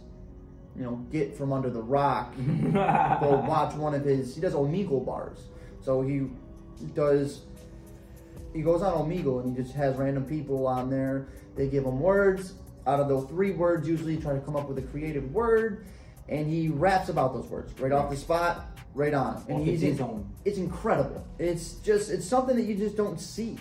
you 0.75 0.83
know, 0.83 0.95
get 1.11 1.35
from 1.37 1.53
under 1.53 1.69
the 1.69 1.81
rock. 1.81 2.33
Go 2.73 3.43
watch 3.47 3.73
one 3.75 3.93
of 3.93 4.03
his. 4.03 4.33
He 4.35 4.41
does 4.41 4.53
Omegle 4.53 5.05
bars, 5.05 5.37
so 5.81 6.01
he 6.01 6.27
does. 6.93 7.41
He 8.53 8.61
goes 8.61 8.81
on 8.81 8.93
Omegle 8.93 9.43
and 9.43 9.55
he 9.55 9.63
just 9.63 9.75
has 9.75 9.95
random 9.95 10.25
people 10.25 10.67
on 10.67 10.89
there. 10.89 11.27
They 11.55 11.67
give 11.67 11.85
him 11.85 11.99
words. 11.99 12.53
Out 12.85 12.99
of 12.99 13.07
those 13.07 13.27
three 13.29 13.51
words, 13.51 13.87
usually 13.87 14.17
try 14.17 14.33
to 14.33 14.41
come 14.41 14.55
up 14.55 14.67
with 14.67 14.77
a 14.77 14.81
creative 14.81 15.31
word, 15.31 15.85
and 16.27 16.47
he 16.47 16.67
raps 16.67 17.09
about 17.09 17.33
those 17.33 17.45
words 17.45 17.71
right 17.79 17.91
off 17.93 18.09
the 18.09 18.17
spot, 18.17 18.77
right 18.93 19.13
on. 19.13 19.43
And 19.47 19.59
Off 19.61 19.65
he's 19.65 19.81
his 19.81 20.01
own. 20.01 20.29
it's 20.43 20.57
incredible. 20.57 21.25
It's 21.39 21.75
just 21.75 22.11
it's 22.11 22.27
something 22.27 22.55
that 22.57 22.65
you 22.65 22.75
just 22.75 22.97
don't 22.97 23.19
see, 23.21 23.57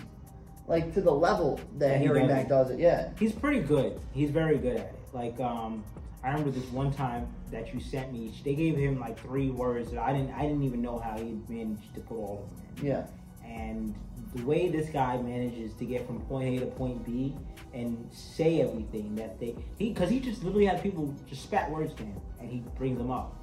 like 0.67 0.93
to 0.95 1.01
the 1.01 1.11
level 1.11 1.59
that 1.77 2.01
he 2.01 2.05
Harry 2.07 2.25
Mack 2.27 2.49
does 2.49 2.69
it. 2.69 2.79
Yeah, 2.79 3.11
He's 3.17 3.31
pretty 3.31 3.61
good. 3.61 3.99
He's 4.13 4.29
very 4.29 4.57
good 4.57 4.75
at 4.77 4.87
it. 4.87 4.99
Like, 5.13 5.39
um, 5.39 5.83
I 6.23 6.29
remember 6.29 6.51
this 6.51 6.69
one 6.71 6.91
time 6.93 7.27
that 7.51 7.73
you 7.73 7.79
sent 7.81 8.13
me. 8.13 8.33
They 8.45 8.55
gave 8.55 8.77
him 8.77 8.99
like 8.99 9.19
three 9.19 9.49
words 9.49 9.91
that 9.91 10.01
I 10.01 10.13
didn't. 10.13 10.31
I 10.33 10.43
didn't 10.43 10.63
even 10.63 10.81
know 10.81 10.97
how 10.99 11.17
he 11.17 11.37
managed 11.49 11.93
to 11.95 12.01
put 12.01 12.15
all 12.15 12.47
of 12.49 12.77
them 12.77 12.85
in. 12.85 12.85
yeah, 12.85 13.05
And 13.45 13.93
the 14.33 14.43
way 14.45 14.69
this 14.69 14.89
guy 14.89 15.17
manages 15.17 15.73
to 15.75 15.85
get 15.85 16.07
from 16.07 16.21
point 16.21 16.55
A 16.57 16.59
to 16.61 16.65
point 16.67 17.05
B 17.05 17.35
and 17.73 18.09
say 18.11 18.61
everything 18.61 19.15
that 19.15 19.39
they 19.39 19.55
he 19.77 19.89
because 19.89 20.09
he 20.09 20.19
just 20.19 20.43
literally 20.43 20.65
had 20.65 20.81
people 20.81 21.13
just 21.27 21.43
spat 21.43 21.69
words 21.69 21.93
to 21.95 22.03
him 22.03 22.19
and 22.39 22.49
he 22.49 22.63
brings 22.77 22.97
them 22.97 23.11
up. 23.11 23.35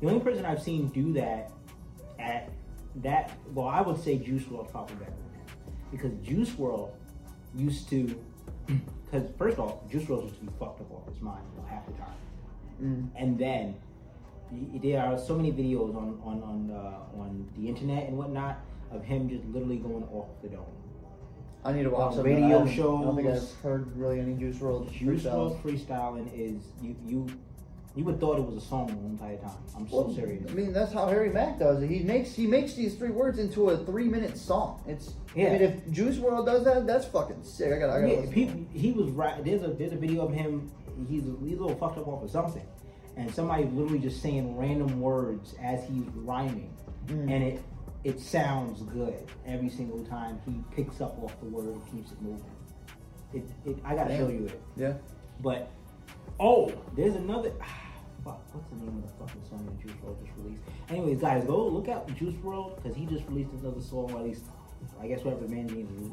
The 0.00 0.08
only 0.08 0.20
person 0.20 0.44
I've 0.44 0.62
seen 0.62 0.88
do 0.88 1.12
that 1.14 1.52
at 2.18 2.50
that 2.96 3.30
well, 3.52 3.68
I 3.68 3.80
would 3.80 4.02
say 4.02 4.18
Juice 4.18 4.42
WRLD 4.44 4.70
probably 4.70 4.96
better 4.96 5.12
than 5.12 5.40
him 5.40 5.46
because 5.92 6.12
Juice 6.26 6.50
WRLD 6.50 6.90
used 7.54 7.88
to 7.90 8.20
because 9.10 9.28
first 9.38 9.54
of 9.54 9.60
all, 9.60 9.86
Juice 9.90 10.04
WRLD 10.04 10.24
used 10.24 10.38
to 10.38 10.44
be 10.46 10.52
fucked 10.58 10.80
up 10.80 10.90
off 10.92 11.12
his 11.12 11.20
mind 11.22 11.42
you 11.54 11.62
know, 11.62 11.68
half 11.68 11.86
the 11.86 11.92
time, 11.92 12.10
Mm. 12.82 13.08
and 13.16 13.38
then 13.38 13.76
there 14.82 15.00
are 15.04 15.16
so 15.18 15.34
many 15.36 15.52
videos 15.52 15.94
on 15.96 16.18
on 16.24 16.42
on 16.42 16.70
uh, 16.70 17.20
on 17.20 17.48
the 17.56 17.68
internet 17.68 18.08
and 18.08 18.18
whatnot 18.18 18.58
of 18.90 19.02
him 19.04 19.28
just 19.28 19.44
literally 19.46 19.76
going 19.76 20.02
off 20.12 20.26
the 20.42 20.48
dome. 20.48 20.64
I 21.64 21.72
need 21.72 21.84
to 21.84 21.90
watch 21.90 22.16
some 22.16 22.24
radio 22.24 22.44
I 22.44 22.48
haven't- 22.48 22.72
I 22.72 22.76
don't 22.76 23.16
think. 23.16 23.28
I've 23.28 23.54
heard 23.62 23.96
really 23.96 24.20
any 24.20 24.34
Juice 24.34 24.56
WRLD 24.58 24.90
Juice 24.90 25.22
freestyles. 25.24 25.56
WRLD 25.56 25.62
freestyling 25.62 26.28
is 26.34 26.62
you 26.82 26.96
you 27.06 27.26
you 27.96 28.04
would 28.04 28.18
thought 28.18 28.38
it 28.38 28.44
was 28.44 28.56
a 28.62 28.66
song 28.66 28.86
the 28.88 28.92
entire 29.06 29.36
time. 29.36 29.56
I'm 29.76 29.88
so 29.88 30.02
Well, 30.02 30.14
serious. 30.14 30.50
I 30.50 30.54
mean, 30.54 30.72
that's 30.72 30.92
how 30.92 31.06
Harry 31.06 31.30
Mack 31.30 31.58
does 31.60 31.80
it. 31.82 31.88
He 31.88 32.00
makes 32.00 32.34
he 32.34 32.46
makes 32.46 32.74
these 32.74 32.96
three 32.96 33.10
words 33.10 33.38
into 33.38 33.70
a 33.70 33.84
three 33.84 34.08
minute 34.08 34.36
song. 34.36 34.82
It's 34.88 35.14
Yeah. 35.36 35.48
I 35.48 35.52
mean, 35.52 35.62
if 35.62 35.90
Juice 35.90 36.16
WRLD 36.16 36.44
does 36.46 36.64
that, 36.64 36.86
that's 36.86 37.04
fucking 37.06 37.42
sick. 37.44 37.72
I 37.72 37.78
got 37.78 37.90
I 37.90 38.00
got. 38.00 38.08
Yeah, 38.10 38.30
he, 38.32 38.66
he 38.72 38.92
was 38.92 39.10
right. 39.10 39.44
There's 39.44 39.62
a 39.62 39.68
there's 39.68 39.92
a 39.92 39.96
video 39.96 40.26
of 40.26 40.32
him. 40.32 40.70
He's 41.08 41.22
he's 41.22 41.58
a 41.58 41.62
little 41.62 41.76
fucked 41.76 41.98
up 41.98 42.08
off 42.08 42.22
of 42.24 42.30
something, 42.30 42.66
and 43.16 43.32
somebody 43.32 43.64
literally 43.64 43.98
just 44.00 44.20
saying 44.22 44.56
random 44.56 45.00
words 45.00 45.54
as 45.62 45.82
he's 45.84 46.06
rhyming, 46.14 46.70
Mm. 47.06 47.30
and 47.30 47.44
it 47.44 47.60
it 48.02 48.18
sounds 48.20 48.82
good 48.82 49.14
every 49.46 49.68
single 49.68 50.04
time 50.04 50.40
he 50.44 50.62
picks 50.74 51.00
up 51.00 51.16
off 51.22 51.38
the 51.40 51.46
word 51.46 51.66
and 51.74 51.92
keeps 51.92 52.12
it 52.12 52.20
moving. 52.22 52.44
It, 53.32 53.44
it 53.66 53.76
I 53.84 53.94
gotta 53.94 54.16
show 54.16 54.28
you 54.28 54.46
it. 54.46 54.60
yeah. 54.76 54.94
But 55.42 55.70
oh, 56.40 56.72
there's 56.96 57.14
another. 57.14 57.52
Fuck, 58.24 58.40
what's 58.54 58.68
the 58.70 58.76
name 58.76 58.88
of 58.96 59.02
the 59.02 59.24
fucking 59.24 59.42
song 59.50 59.66
that 59.66 59.78
Juice 59.82 59.92
WRLD 60.02 60.24
just 60.24 60.38
released? 60.38 60.62
Anyways, 60.88 61.20
guys, 61.20 61.44
go 61.44 61.66
look 61.68 61.88
out 61.88 62.06
Juice 62.16 62.34
WRLD 62.36 62.76
because 62.82 62.96
he 62.96 63.04
just 63.06 63.24
released 63.28 63.50
another 63.60 63.80
song. 63.82 64.10
Or 64.12 64.18
at 64.20 64.24
least, 64.24 64.44
I 65.00 65.06
guess 65.08 65.22
whatever 65.22 65.44
the 65.46 65.54
man 65.54 65.66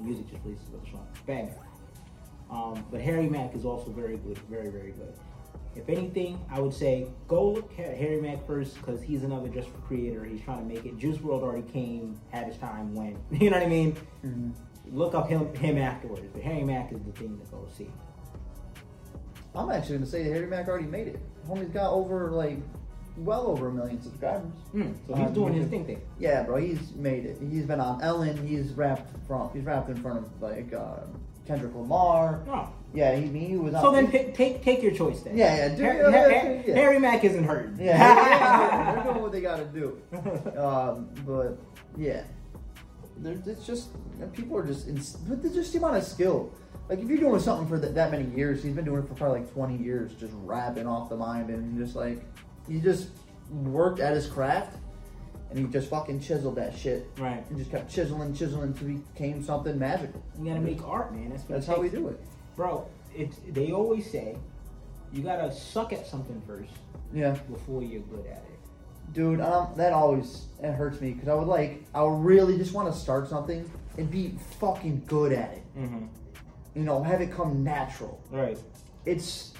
music 0.03 0.29
just 0.29 0.43
released 0.43 0.63
another 0.69 0.89
song. 0.91 1.07
Banger. 1.25 1.55
Um, 2.49 2.85
but 2.91 2.99
Harry 2.99 3.29
Mack 3.29 3.55
is 3.55 3.63
also 3.63 3.91
very 3.91 4.17
good, 4.17 4.37
very 4.49 4.69
very 4.69 4.91
good. 4.91 5.13
If 5.73 5.87
anything, 5.87 6.43
I 6.51 6.59
would 6.59 6.73
say 6.73 7.07
go 7.29 7.49
look 7.49 7.71
at 7.79 7.95
Harry 7.95 8.19
Mack 8.19 8.45
first 8.45 8.75
because 8.75 9.01
he's 9.01 9.23
another 9.23 9.47
just 9.47 9.69
for 9.69 9.77
creator. 9.77 10.25
He's 10.25 10.41
trying 10.41 10.67
to 10.67 10.73
make 10.73 10.85
it. 10.85 10.97
Juice 10.97 11.17
WRLD 11.19 11.43
already 11.43 11.71
came, 11.71 12.19
had 12.29 12.47
his 12.47 12.57
time, 12.57 12.93
went. 12.93 13.17
You 13.31 13.49
know 13.51 13.57
what 13.57 13.65
I 13.65 13.69
mean? 13.69 13.95
Mhm. 14.25 14.51
look 14.91 15.15
up 15.15 15.29
him 15.29 15.53
him 15.55 15.77
afterwards. 15.77 16.27
But 16.33 16.41
Harry 16.41 16.63
Mack 16.65 16.91
is 16.91 16.99
the 17.05 17.13
thing 17.13 17.39
to 17.39 17.45
go 17.51 17.65
see. 17.77 17.87
I'm 19.55 19.69
actually 19.69 19.95
gonna 19.99 20.07
say 20.07 20.23
that 20.23 20.33
Harry 20.33 20.47
Mack 20.47 20.67
already 20.67 20.87
made 20.87 21.07
it. 21.07 21.19
Homie's 21.47 21.69
got 21.69 21.91
over 21.91 22.31
like 22.31 22.57
well 23.17 23.47
over 23.47 23.67
a 23.67 23.71
million 23.73 24.01
subscribers. 24.01 24.51
Hmm, 24.71 24.91
so 25.07 25.15
he's 25.15 25.27
Um, 25.27 25.33
doing 25.33 25.53
his 25.53 25.67
thing 25.67 25.85
thing. 25.85 26.01
Yeah, 26.19 26.43
bro, 26.43 26.57
he's 26.57 26.93
made 26.95 27.25
it. 27.25 27.37
He's 27.51 27.65
been 27.65 27.79
on 27.79 28.01
Ellen. 28.01 28.45
He's 28.47 28.71
rapped 28.73 29.11
from. 29.27 29.49
He's 29.53 29.63
rapped 29.63 29.89
in 29.89 29.97
front 30.01 30.19
of 30.19 30.41
like 30.41 30.73
uh, 30.73 31.01
Kendrick 31.45 31.75
Lamar. 31.75 32.41
Oh. 32.49 32.69
Yeah, 32.93 33.15
he, 33.15 33.27
he 33.47 33.55
was. 33.57 33.73
So 33.73 33.91
then 33.91 34.11
take 34.11 34.61
take 34.63 34.81
your 34.83 34.91
choice 34.93 35.21
then. 35.21 35.37
Yeah, 35.37 35.55
yeah, 35.55 35.75
do- 35.75 35.83
Harry, 35.83 35.99
yeah, 36.11 36.11
Harry- 36.41 36.63
yeah. 36.67 36.75
Harry 36.75 36.99
Mack 36.99 37.23
isn't 37.23 37.43
hurting. 37.45 37.77
Yeah, 37.79 37.97
yeah, 37.97 38.95
they're 38.95 39.03
doing 39.03 39.21
what 39.23 39.31
they 39.31 39.41
gotta 39.41 39.65
do. 39.65 39.97
Um, 40.57 41.09
but 41.25 41.57
yeah, 41.97 42.23
they're, 43.17 43.37
it's 43.45 43.65
just 43.65 43.89
people 44.33 44.57
are 44.57 44.65
just. 44.65 44.87
Ins- 44.87 45.15
but 45.15 45.41
just 45.53 45.71
the 45.73 45.79
amount 45.79 45.97
of 45.97 46.03
skill. 46.03 46.51
Like 46.91 46.99
if 46.99 47.07
you're 47.07 47.19
doing 47.19 47.39
something 47.39 47.69
for 47.69 47.79
that, 47.79 47.95
that 47.95 48.11
many 48.11 48.25
years, 48.35 48.61
he's 48.61 48.73
been 48.73 48.83
doing 48.83 49.01
it 49.01 49.07
for 49.07 49.13
probably 49.13 49.39
like 49.39 49.53
20 49.53 49.77
years, 49.77 50.11
just 50.19 50.33
rapping 50.43 50.85
off 50.85 51.07
the 51.07 51.15
mind 51.15 51.49
and 51.49 51.77
just 51.77 51.95
like 51.95 52.21
he 52.67 52.81
just 52.81 53.07
worked 53.49 54.01
at 54.01 54.13
his 54.13 54.27
craft 54.27 54.75
and 55.49 55.57
he 55.57 55.65
just 55.67 55.89
fucking 55.89 56.19
chiseled 56.19 56.57
that 56.57 56.77
shit. 56.77 57.07
Right. 57.17 57.45
And 57.49 57.57
just 57.57 57.71
kept 57.71 57.89
chiseling, 57.89 58.33
chiseling 58.33 58.73
until 58.73 58.89
he 58.89 58.93
became 59.13 59.41
something 59.41 59.79
magical. 59.79 60.21
You 60.37 60.49
gotta 60.49 60.59
make 60.59 60.85
art, 60.85 61.15
man. 61.15 61.29
That's 61.29 61.43
That's 61.43 61.65
how 61.65 61.79
we 61.79 61.87
do 61.87 62.09
it. 62.09 62.19
Bro, 62.57 62.85
it's 63.15 63.37
they 63.47 63.71
always 63.71 64.11
say 64.11 64.35
you 65.13 65.23
gotta 65.23 65.49
suck 65.49 65.93
at 65.93 66.05
something 66.05 66.41
first 66.45 66.73
Yeah. 67.13 67.37
before 67.49 67.83
you're 67.83 68.01
good 68.01 68.25
at 68.25 68.43
it. 68.49 68.59
Dude, 69.13 69.39
um, 69.39 69.69
that 69.77 69.93
always 69.93 70.47
it 70.61 70.73
hurts 70.73 70.99
me 70.99 71.11
because 71.13 71.29
I 71.29 71.35
would 71.35 71.47
like, 71.47 71.85
I 71.95 72.03
would 72.03 72.21
really 72.21 72.57
just 72.57 72.73
want 72.73 72.93
to 72.93 72.99
start 72.99 73.29
something 73.29 73.69
and 73.97 74.11
be 74.11 74.35
fucking 74.59 75.03
good 75.07 75.31
at 75.31 75.53
it. 75.53 75.63
Mm-hmm. 75.77 76.05
You 76.75 76.83
know, 76.83 77.03
have 77.03 77.21
it 77.21 77.31
come 77.31 77.63
natural. 77.63 78.21
Right. 78.31 78.57
It's, 79.05 79.53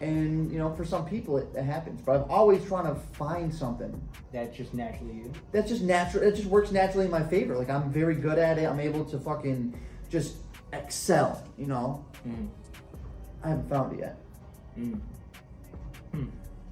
and 0.00 0.50
you 0.50 0.58
know, 0.58 0.74
for 0.74 0.84
some 0.84 1.06
people 1.06 1.36
it, 1.38 1.46
it 1.54 1.62
happens. 1.64 2.00
But 2.02 2.22
I'm 2.22 2.30
always 2.30 2.64
trying 2.64 2.86
to 2.86 2.94
find 3.12 3.54
something 3.54 4.00
That's 4.32 4.56
just 4.56 4.72
naturally 4.74 5.14
you. 5.14 5.32
that's 5.52 5.68
just 5.68 5.82
natural. 5.82 6.24
It 6.24 6.34
just 6.34 6.48
works 6.48 6.72
naturally 6.72 7.04
in 7.04 7.10
my 7.10 7.22
favor. 7.22 7.54
Like 7.56 7.70
I'm 7.70 7.90
very 7.92 8.14
good 8.14 8.38
at 8.38 8.58
it. 8.58 8.66
I'm 8.68 8.80
able 8.80 9.04
to 9.06 9.18
fucking 9.18 9.78
just 10.08 10.36
excel. 10.72 11.42
You 11.58 11.66
know, 11.66 12.04
Mm. 12.26 12.48
I 13.42 13.48
haven't 13.50 13.68
found 13.70 13.92
it 13.94 14.00
yet. 14.00 14.16
Mm. 14.78 15.00
Hmm. 16.12 16.24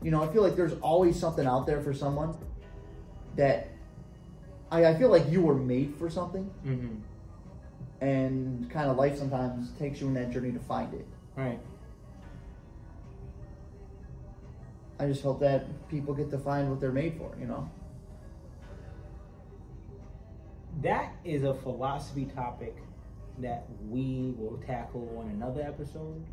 You 0.03 0.11
know, 0.11 0.23
I 0.23 0.27
feel 0.33 0.43
like 0.43 0.57
there's 0.57 0.75
always 0.81 1.19
something 1.19 1.47
out 1.47 1.67
there 1.67 1.81
for 1.81 1.95
someone 1.95 2.37
that 3.37 3.69
I, 4.71 4.85
I 4.87 4.95
feel 4.99 5.09
like 5.11 5.31
you 5.31 5.41
were 5.43 5.55
made 5.55 5.95
for 5.97 6.11
something, 6.11 6.51
Mm-hmm. 6.67 6.97
And 8.01 8.71
kind 8.71 8.91
of 8.91 8.97
life 8.97 9.17
sometimes 9.19 9.71
takes 9.79 10.01
you 10.01 10.07
on 10.07 10.15
that 10.15 10.31
journey 10.31 10.53
to 10.53 10.61
find 10.61 10.93
it. 10.95 11.07
Right. 11.37 11.59
I 15.01 15.07
just 15.07 15.23
hope 15.23 15.41
that 15.41 15.89
people 15.89 16.15
get 16.15 16.31
to 16.31 16.39
find 16.39 16.71
what 16.71 16.81
they're 16.81 16.93
made 16.93 17.17
for. 17.17 17.33
You 17.39 17.47
know. 17.47 17.71
That 20.83 21.13
is 21.25 21.43
a 21.43 21.55
philosophy 21.55 22.27
topic 22.35 22.77
that 23.39 23.67
we 23.89 24.35
will 24.37 24.61
tackle 24.67 25.17
on 25.19 25.31
another 25.31 25.63
episode 25.63 26.25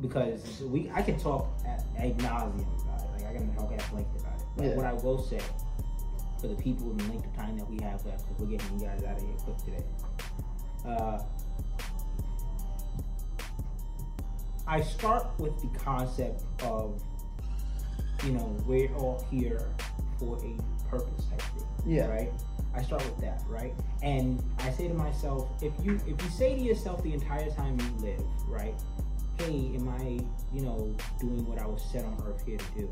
because 0.00 0.62
we 0.62 0.90
I 0.94 1.02
can 1.02 1.18
talk 1.18 1.48
at, 1.66 1.84
ad 1.96 2.18
nauseum 2.18 2.82
about 2.82 3.02
it. 3.02 3.10
Like 3.12 3.26
I 3.26 3.32
can 3.34 3.54
talk 3.54 3.72
at 3.72 3.94
length 3.94 4.20
about 4.20 4.40
it. 4.40 4.46
But 4.56 4.66
Yeah. 4.66 4.76
what 4.76 4.86
I 4.86 4.92
will 4.94 5.18
say 5.22 5.40
for 6.40 6.48
the 6.48 6.54
people 6.54 6.90
in 6.92 6.96
the 6.98 7.04
length 7.04 7.26
of 7.26 7.34
time 7.36 7.58
that 7.58 7.68
we 7.68 7.80
have 7.82 8.04
left, 8.06 8.28
because 8.28 8.40
we're 8.40 8.56
getting 8.56 8.78
you 8.78 8.86
guys 8.86 9.02
out 9.04 9.16
of 9.16 9.22
here 9.22 9.34
quick 9.44 9.58
today. 9.58 9.84
Uh, 10.88 11.22
I 14.66 14.80
start 14.80 15.26
with 15.38 15.60
the 15.60 15.78
concept 15.78 16.42
of, 16.62 17.02
you 18.24 18.32
know, 18.32 18.56
we're 18.66 18.92
all 18.94 19.24
here 19.30 19.70
for 20.18 20.36
a 20.44 20.88
purpose 20.88 21.26
type 21.26 21.42
thing. 21.42 21.66
Yeah. 21.86 22.06
Right? 22.06 22.32
I 22.74 22.82
start 22.82 23.04
with 23.04 23.18
that, 23.18 23.42
right? 23.48 23.74
And 24.02 24.42
I 24.60 24.70
say 24.70 24.88
to 24.88 24.94
myself, 24.94 25.48
if 25.62 25.72
you 25.82 26.00
if 26.06 26.22
you 26.22 26.30
say 26.30 26.54
to 26.54 26.60
yourself 26.60 27.02
the 27.02 27.12
entire 27.12 27.50
time 27.50 27.78
you 27.80 28.06
live, 28.06 28.22
right, 28.46 28.74
hey, 29.38 29.72
am 29.74 29.88
I, 29.88 30.20
you 30.54 30.62
know, 30.62 30.94
doing 31.18 31.46
what 31.46 31.58
I 31.58 31.66
was 31.66 31.82
set 31.82 32.04
on 32.04 32.22
earth 32.26 32.44
here 32.46 32.58
to 32.58 32.64
do? 32.76 32.90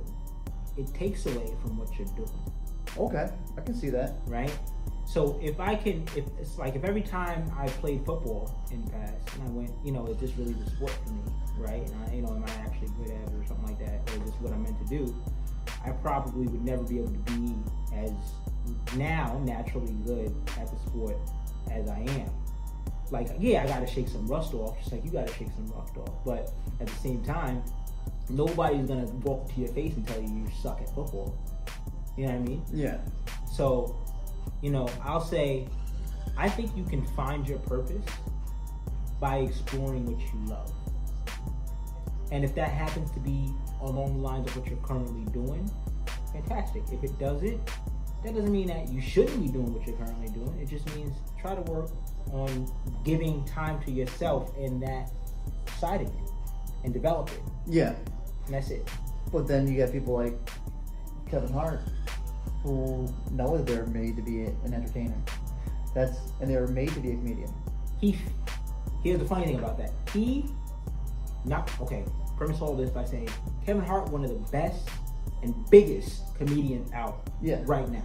It 0.77 0.93
takes 0.95 1.27
away 1.27 1.55
from 1.63 1.79
what 1.79 1.89
you're 1.99 2.09
doing 2.09 2.31
Okay, 2.99 3.29
I 3.57 3.61
can 3.61 3.75
see 3.75 3.91
that. 3.91 4.15
right? 4.27 4.53
So 5.07 5.39
if 5.41 5.61
I 5.61 5.77
can, 5.77 6.05
if 6.17 6.27
it's 6.39 6.59
like 6.59 6.75
if 6.75 6.85
every 6.85 7.01
time 7.01 7.51
I 7.57 7.69
played 7.69 8.05
football 8.05 8.53
in 8.73 8.85
the 8.85 8.91
past 8.91 9.15
and 9.35 9.49
I 9.49 9.51
went, 9.53 9.71
you 9.85 9.93
know, 9.93 10.07
is 10.07 10.17
this 10.19 10.33
really 10.37 10.53
the 10.53 10.69
sport 10.71 10.93
for 11.05 11.13
me, 11.13 11.23
right? 11.59 11.89
And 11.89 11.95
I, 12.05 12.15
you 12.15 12.23
know, 12.23 12.35
am 12.35 12.45
I 12.45 12.51
actually 12.63 12.89
good 12.99 13.13
at 13.13 13.29
it 13.29 13.35
or 13.35 13.47
something 13.47 13.67
like 13.67 13.79
that, 13.79 14.11
or 14.11 14.25
is 14.25 14.31
this 14.31 14.41
what 14.41 14.53
I'm 14.53 14.65
meant 14.65 14.79
to 14.79 14.87
do? 14.87 15.15
I 15.85 15.91
probably 15.91 16.49
would 16.49 16.65
never 16.65 16.83
be 16.83 16.99
able 16.99 17.13
to 17.13 17.33
be 17.33 17.55
as 17.95 18.13
now 18.97 19.41
naturally 19.45 19.95
good 20.05 20.35
at 20.59 20.71
the 20.71 20.77
sport 20.91 21.17
as 21.71 21.89
I 21.89 22.01
am. 22.01 22.31
Like, 23.11 23.29
yeah, 23.39 23.63
I 23.63 23.67
gotta 23.69 23.87
shake 23.87 24.09
some 24.09 24.27
rust 24.27 24.55
off, 24.55 24.77
just 24.81 24.91
like 24.91 25.05
you 25.05 25.11
gotta 25.13 25.33
shake 25.33 25.51
some 25.55 25.67
rust 25.69 25.97
off. 25.97 26.25
But 26.25 26.53
at 26.81 26.89
the 26.89 26.97
same 26.97 27.23
time, 27.23 27.63
nobody's 28.29 28.89
gonna 28.89 29.07
walk 29.23 29.49
to 29.55 29.61
your 29.61 29.71
face 29.71 29.95
and 29.95 30.07
tell 30.07 30.21
you 30.21 30.29
you 30.29 30.49
suck 30.61 30.81
at 30.81 30.93
football. 30.95 31.37
You 32.17 32.27
know 32.27 32.33
what 32.33 32.41
I 32.41 32.49
mean? 32.49 32.65
Yeah. 32.73 32.99
So, 33.53 33.97
you 34.63 34.71
know, 34.71 34.89
I'll 35.03 35.21
say, 35.21 35.69
I 36.37 36.49
think 36.49 36.77
you 36.77 36.85
can 36.85 37.05
find 37.09 37.49
your 37.49 37.59
purpose 37.61 38.05
by 39.21 39.39
exploring 39.39 40.07
what 40.07 40.21
you 40.21 40.51
love. 40.51 40.73
And 42.33 42.45
if 42.45 42.55
that 42.57 42.69
happens 42.69 43.11
to 43.13 43.21
be 43.21 43.53
along 43.81 44.17
the 44.17 44.23
lines 44.23 44.49
of 44.49 44.57
what 44.57 44.67
you're 44.67 44.79
currently 44.79 45.25
doing, 45.33 45.71
fantastic. 46.33 46.83
If 46.93 47.05
it 47.05 47.19
doesn't, 47.19 47.61
that 48.25 48.35
doesn't 48.35 48.51
mean 48.51 48.69
that 48.69 48.89
you 48.89 49.01
shouldn't 49.01 49.41
be 49.41 49.49
doing 49.49 49.73
what 49.73 49.87
you're 49.87 49.97
currently 49.97 50.29
doing. 50.29 50.59
It 50.59 50.69
just 50.69 50.93
means 50.97 51.15
try 51.41 51.55
to 51.55 51.61
work 51.63 51.91
on 52.33 52.67
giving 53.05 53.45
time 53.45 53.81
to 53.85 53.93
yourself 53.93 54.53
in 54.59 54.81
that 54.81 55.11
side 55.79 56.03
of 56.03 56.09
you 56.09 56.27
and 56.83 56.93
develop 56.93 57.31
it. 57.31 57.41
Yeah. 57.67 57.95
And 58.47 58.55
that's 58.55 58.71
it. 58.71 58.89
But 59.31 59.47
then 59.47 59.69
you 59.69 59.79
got 59.79 59.93
people 59.93 60.15
like 60.15 60.35
Kevin 61.31 61.53
Hart 61.53 61.81
who 62.67 63.07
know 63.31 63.57
that 63.57 63.65
they're 63.67 63.87
made 63.87 64.17
to 64.17 64.23
be 64.23 64.43
an 64.43 64.75
entertainer. 64.75 65.15
That's 65.95 66.19
and 66.41 66.51
they're 66.51 66.67
made 66.67 66.91
to 66.91 67.01
be 67.01 67.11
a 67.13 67.15
comedian. 67.15 67.53
he 68.01 68.19
here's 69.03 69.19
the 69.21 69.25
funny 69.25 69.47
thing 69.47 69.59
about 69.59 69.79
that 69.79 69.93
he 70.13 70.45
not 71.45 71.71
okay 71.81 72.05
premise 72.37 72.61
all 72.61 72.75
this 72.75 72.91
by 72.91 73.05
saying 73.05 73.29
kevin 73.65 73.83
hart 73.85 74.09
one 74.11 74.25
of 74.25 74.31
the 74.31 74.51
best 74.51 74.89
and 75.43 75.55
biggest 75.71 76.35
comedians 76.37 76.93
out 76.93 77.31
Yeah. 77.41 77.63
right 77.67 77.89
now 77.89 78.03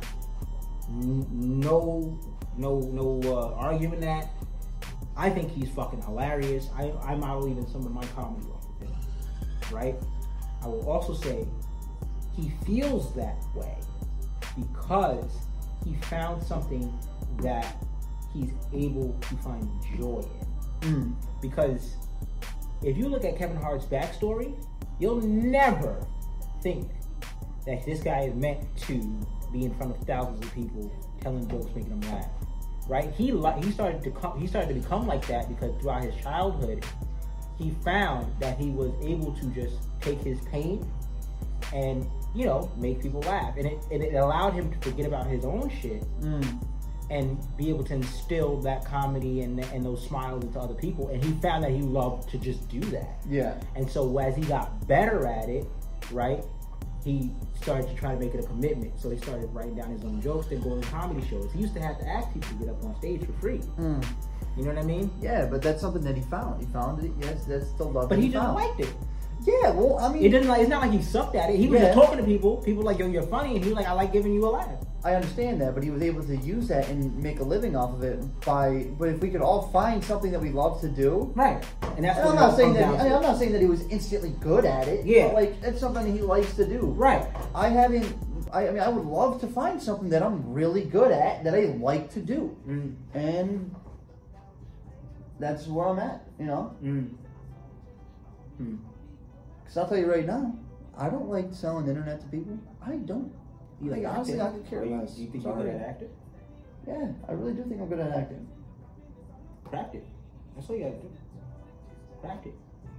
no 0.90 2.20
no 2.58 2.80
no 2.80 3.20
uh, 3.26 3.54
arguing 3.56 4.00
that 4.02 4.30
i 5.18 5.30
think 5.30 5.52
he's 5.52 5.70
fucking 5.70 6.02
hilarious 6.04 6.70
i 6.78 6.92
i 7.04 7.16
model 7.16 7.50
even 7.50 7.68
some 7.68 7.86
of 7.86 7.92
my 7.92 8.06
comedy 8.16 8.46
off 8.54 8.66
of 8.70 8.88
him 8.88 8.96
right 9.72 9.96
i 10.64 10.68
will 10.68 10.88
also 10.90 11.14
say 11.14 11.48
he 12.36 12.52
feels 12.66 13.14
that 13.16 13.38
way 13.56 13.76
because 14.58 15.32
he 15.86 15.96
found 15.96 16.42
something 16.44 16.98
that 17.42 17.76
he's 18.34 18.52
able 18.74 19.18
to 19.22 19.36
find 19.38 19.70
joy 19.98 20.24
in. 20.82 20.86
Mm. 20.90 21.16
Because 21.42 21.96
if 22.84 22.98
you 22.98 23.08
look 23.08 23.26
at 23.26 23.38
Kevin 23.38 23.58
Hart's 23.58 23.86
backstory, 23.86 24.54
you'll 25.00 25.22
never 25.22 26.06
think 26.62 26.90
that 27.66 27.86
this 27.86 28.02
guy 28.02 28.22
is 28.22 28.36
meant 28.36 28.64
to 28.76 29.00
be 29.52 29.66
in 29.66 29.74
front 29.76 29.96
of 29.96 30.04
thousands 30.06 30.46
of 30.46 30.54
people 30.54 30.92
telling 31.20 31.48
jokes, 31.50 31.68
making 31.76 32.00
them 32.00 32.12
laugh. 32.12 32.30
Right? 32.88 33.12
He 33.14 33.28
he 33.28 33.72
started 33.72 34.04
to 34.04 34.12
come 34.12 34.40
he 34.40 34.48
started 34.48 34.70
to 34.70 34.80
become 34.80 35.08
like 35.08 35.26
that 35.28 35.48
because 35.48 35.80
throughout 35.80 36.04
his 36.04 36.16
childhood, 36.22 36.84
he 37.58 37.72
found 37.84 38.34
that 38.40 38.58
he 38.58 38.70
was 38.70 38.92
able 39.04 39.34
to 39.34 39.46
just 39.48 39.76
take 40.02 40.20
his 40.22 40.40
pain 40.42 40.90
and 41.74 42.10
you 42.34 42.46
know 42.46 42.72
make 42.78 43.02
people 43.02 43.22
laugh, 43.22 43.56
and 43.58 43.66
it 43.68 43.80
and 43.92 44.02
it 44.04 44.14
allowed 44.16 44.54
him 44.54 44.72
to 44.72 44.78
forget 44.90 45.06
about 45.06 45.28
his 45.28 45.46
own 45.46 45.70
shit 45.82 46.04
Mm. 46.22 46.62
and 47.10 47.38
be 47.58 47.70
able 47.70 47.84
to 47.84 47.94
instill 47.96 48.62
that 48.62 48.86
comedy 48.86 49.42
and, 49.42 49.60
and 49.60 49.84
those 49.86 50.06
smiles 50.08 50.44
into 50.44 50.58
other 50.60 50.74
people. 50.76 51.10
And 51.10 51.22
he 51.24 51.32
found 51.42 51.64
that 51.64 51.72
he 51.72 51.82
loved 51.82 52.30
to 52.30 52.38
just 52.38 52.70
do 52.70 52.80
that. 52.92 53.22
Yeah. 53.30 53.56
And 53.76 53.90
so 53.90 54.18
as 54.18 54.36
he 54.36 54.44
got 54.44 54.88
better 54.88 55.28
at 55.28 55.50
it, 55.50 55.66
right, 56.12 56.42
he 57.04 57.32
started 57.62 57.88
to 57.90 57.96
try 57.96 58.14
to 58.14 58.20
make 58.20 58.34
it 58.34 58.44
a 58.44 58.48
commitment. 58.48 58.98
So 59.00 59.10
he 59.10 59.18
started 59.18 59.54
writing 59.54 59.76
down 59.76 59.92
his 59.92 60.04
own 60.06 60.22
jokes, 60.22 60.48
then 60.48 60.62
going 60.62 60.80
to 60.82 60.88
comedy 60.88 61.26
shows. 61.28 61.52
He 61.52 61.60
used 61.60 61.74
to 61.74 61.82
have 61.82 61.98
to 62.00 62.08
ask 62.08 62.32
people 62.34 62.48
to 62.50 62.56
get 62.56 62.70
up 62.70 62.84
on 62.86 62.96
stage 62.98 63.26
for 63.26 63.34
free. 63.42 63.58
Mm. 63.78 64.06
You 64.56 64.64
know 64.64 64.74
what 64.74 64.84
I 64.84 64.86
mean? 64.86 65.12
Yeah, 65.22 65.48
but 65.48 65.62
that's 65.62 65.82
something 65.82 66.04
that 66.04 66.16
he 66.16 66.22
found. 66.24 66.62
He 66.66 66.72
found 66.72 67.04
it. 67.04 67.12
Yes, 67.22 67.44
that's 67.46 67.72
the 67.74 67.84
love. 67.86 68.08
But 68.10 68.16
that 68.16 68.20
he 68.20 68.30
just 68.30 68.42
found. 68.46 68.56
liked 68.56 68.80
it. 68.80 68.94
Yeah. 69.46 69.72
Well, 69.72 69.98
I 70.00 70.12
mean, 70.14 70.24
It 70.24 70.30
didn't 70.30 70.48
like. 70.48 70.62
It's 70.62 70.70
not 70.70 70.82
like 70.82 70.92
he 70.92 71.02
sucked 71.02 71.36
at 71.36 71.50
it. 71.50 71.58
He 71.58 71.68
was 71.68 71.80
Yeah. 71.80 71.88
just 71.94 72.00
talking 72.00 72.18
to 72.18 72.24
people. 72.24 72.58
People 72.58 72.84
like, 72.84 73.00
yo, 73.00 73.08
you're 73.08 73.24
funny, 73.24 73.56
and 73.56 73.64
he 73.64 73.70
was 73.72 73.78
like, 73.78 73.88
I 73.88 73.94
like 73.94 74.14
giving 74.14 74.34
you 74.34 74.46
a 74.46 74.50
laugh. 74.50 74.70
I 75.04 75.16
understand 75.16 75.60
that, 75.62 75.74
but 75.74 75.84
he 75.84 75.90
was 75.90 76.04
able 76.04 76.24
to 76.24 76.36
use 76.38 76.68
that 76.68 76.88
and 76.90 77.18
make 77.24 77.40
a 77.40 77.44
living 77.44 77.76
off 77.76 77.92
of 77.92 78.04
it 78.04 78.20
by. 78.46 78.86
But 79.00 79.10
if 79.10 79.20
we 79.20 79.30
could 79.32 79.42
all 79.42 79.64
find 79.70 80.04
something 80.04 80.32
that 80.32 80.40
we 80.40 80.52
love 80.52 80.80
to 80.82 80.90
do, 80.90 81.32
Right. 81.36 81.64
And 81.98 82.06
that's 82.06 82.20
and 82.20 82.28
what 82.28 82.38
I'm 82.38 82.50
not 82.50 82.56
saying 82.56 82.74
that. 82.76 82.84
I 83.00 83.04
mean, 83.06 83.14
I'm 83.14 83.22
not 83.24 83.38
saying 83.38 83.52
that 83.54 83.62
he 83.62 83.68
was 83.68 83.82
instantly 83.88 84.30
good 84.40 84.64
at 84.64 84.88
it. 84.88 85.04
Yeah. 85.06 85.28
but, 85.30 85.34
like 85.36 85.56
it's 85.64 85.80
something 85.80 86.06
he 86.16 86.22
likes 86.22 86.54
to 86.56 86.66
do. 86.68 86.82
Right. 86.96 87.26
I 87.56 87.70
haven't. 87.70 88.14
I, 88.54 88.68
I 88.68 88.72
mean, 88.72 88.80
I 88.82 88.90
would 88.90 89.06
love 89.06 89.40
to 89.42 89.48
find 89.48 89.82
something 89.82 90.10
that 90.10 90.22
I'm 90.22 90.54
really 90.54 90.84
good 90.84 91.12
at 91.12 91.44
that 91.46 91.56
I 91.56 91.62
like 91.82 92.12
to 92.14 92.20
do, 92.22 92.56
Mm, 92.68 92.96
and 93.16 93.74
that's 95.40 95.68
where 95.68 95.88
I'm 95.88 96.00
at. 96.00 96.28
You 96.40 96.46
know, 96.46 96.76
mm, 96.84 97.10
mm. 98.62 98.78
Because 99.72 99.84
I'll 99.84 99.90
tell 99.90 99.98
you 99.98 100.12
right 100.12 100.26
now, 100.28 100.54
I 100.98 101.10
don't 101.10 101.30
like 101.30 101.54
selling 101.54 101.86
the 101.86 101.92
internet 101.92 102.20
to 102.20 102.28
people. 102.28 102.60
I 102.86 102.96
don't. 102.98 103.32
You 103.82 103.92
like 103.92 104.04
Like, 104.04 104.14
honestly, 104.14 104.40
acting? 104.42 104.60
I 104.60 104.62
could 104.62 104.70
care 104.70 104.82
Or 104.82 104.86
you, 104.86 104.96
less. 104.98 105.18
You 105.18 105.30
think 105.30 105.44
you're 105.46 105.54
Sorry. 105.54 105.72
good 105.72 105.76
at 105.82 105.88
acting? 105.88 106.10
Yeah, 106.86 107.08
I 107.30 107.32
really 107.32 107.54
do 107.54 107.64
think 107.64 107.80
I'm 107.82 107.88
good 107.88 108.00
at 108.00 108.12
acting. 108.12 108.46
Craft 109.64 109.96
it. 109.96 110.06
That's 110.56 110.70
all 110.70 110.76
you 110.76 110.84
gotta 110.84 110.96
do. 110.98 111.10
Craft 112.20 112.46
it. 112.48 112.54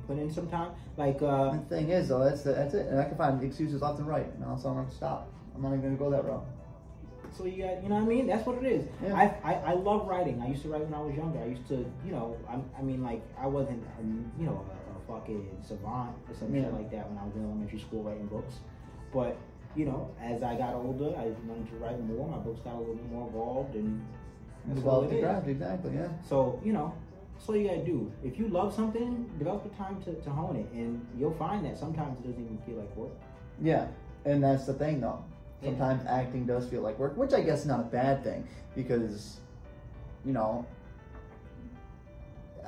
Put 0.07 0.17
in 0.19 0.33
some 0.33 0.49
time. 0.49 0.71
Like, 0.97 1.21
uh, 1.21 1.51
The 1.53 1.59
thing 1.69 1.91
is, 1.91 2.09
though, 2.09 2.25
that's 2.25 2.41
the, 2.43 2.55
that's 2.55 2.73
it, 2.73 2.87
and 2.87 2.99
I 2.99 3.05
can 3.05 3.19
find 3.19 3.43
excuses 3.43 3.83
left 3.83 3.99
and 3.99 4.09
right. 4.09 4.33
And 4.35 4.45
also, 4.45 4.71
I'm 4.71 4.77
gonna 4.77 4.91
stop. 4.91 5.31
I'm 5.55 5.61
not 5.61 5.69
even 5.75 5.83
gonna 5.83 5.97
go 5.97 6.09
that 6.11 6.25
route. 6.25 6.47
so 7.37 7.45
you 7.45 7.63
got, 7.65 7.83
you 7.83 7.91
know 7.91 7.97
what 7.97 8.05
I 8.05 8.07
mean? 8.07 8.27
That's 8.27 8.47
what 8.47 8.57
it 8.57 8.65
is. 8.65 8.87
Yeah. 9.03 9.15
I, 9.15 9.35
I, 9.45 9.55
I 9.55 9.73
love 9.75 10.09
writing. 10.09 10.41
I 10.41 10.49
used 10.49 10.63
to 10.63 10.69
write 10.71 10.85
when 10.85 10.95
I 10.95 11.03
was 11.03 11.15
younger. 11.15 11.39
I 11.39 11.47
used 11.47 11.69
to, 11.69 11.85
you 12.05 12.13
know, 12.13 12.39
I, 12.49 12.59
I 12.79 12.83
mean, 12.83 13.03
like, 13.05 13.23
I 13.39 13.47
wasn't, 13.47 13.85
um, 14.01 14.33
you 14.39 14.47
know, 14.47 14.65
a, 14.71 14.82
a 14.82 14.82
fucking 15.07 15.47
savant 15.63 16.15
or 16.29 16.35
some 16.35 16.55
Yeah. 16.55 16.65
shit 16.65 16.73
like 16.75 16.91
that 16.91 17.09
when 17.09 17.19
I 17.19 17.25
was 17.27 17.35
in 17.37 17.45
elementary 17.45 17.79
school 17.79 18.03
writing 18.03 18.27
books. 18.27 18.61
But, 19.13 19.37
you 19.77 19.85
know, 19.87 20.09
as 20.21 20.43
I 20.43 20.57
got 20.57 20.75
older, 20.75 21.15
I 21.17 21.33
wanted 21.49 21.69
to 21.71 21.77
write 21.77 22.01
more. 22.07 22.29
My 22.29 22.39
books 22.39 22.61
got 22.61 22.75
a 22.75 22.79
little 22.79 22.95
bit 22.95 23.11
more 23.13 23.27
involved, 23.27 23.75
and 23.75 24.05
that's 24.67 24.81
it 24.81 24.85
the 24.85 25.17
is. 25.17 25.23
craft, 25.23 25.49
exactly. 25.49 25.95
Yeah. 25.95 26.09
So, 26.29 26.61
you 26.65 26.73
know, 26.73 26.93
that's 27.35 27.49
all 27.49 27.57
you 27.57 27.69
gotta 27.69 27.85
do. 27.85 28.11
If 28.23 28.39
you 28.39 28.49
love 28.49 28.73
something, 28.75 29.29
develop 29.39 29.65
the 29.65 29.77
time 29.77 30.01
to, 30.05 30.15
to 30.15 30.31
hone 30.31 30.57
it. 30.57 30.67
And 30.73 31.05
you'll 31.19 31.35
find 31.35 31.65
that 31.67 31.77
sometimes 31.77 32.19
it 32.21 32.27
doesn't 32.29 32.43
even 32.45 32.59
feel 32.67 32.77
like 32.77 32.95
work. 32.97 33.11
Yeah, 33.61 33.89
and 34.25 34.43
that's 34.43 34.67
the 34.67 34.75
thing, 34.75 35.01
though. 35.01 35.23
Yeah. 35.61 35.71
Sometimes 35.71 36.07
acting 36.07 36.47
does 36.47 36.67
feel 36.69 36.83
like 36.83 36.99
work, 36.99 37.17
which 37.17 37.33
I 37.33 37.41
guess 37.43 37.61
is 37.61 37.67
not 37.67 37.81
a 37.81 37.85
bad 37.85 38.25
thing 38.25 38.47
because, 38.75 39.41
you 40.25 40.33
know, 40.33 40.65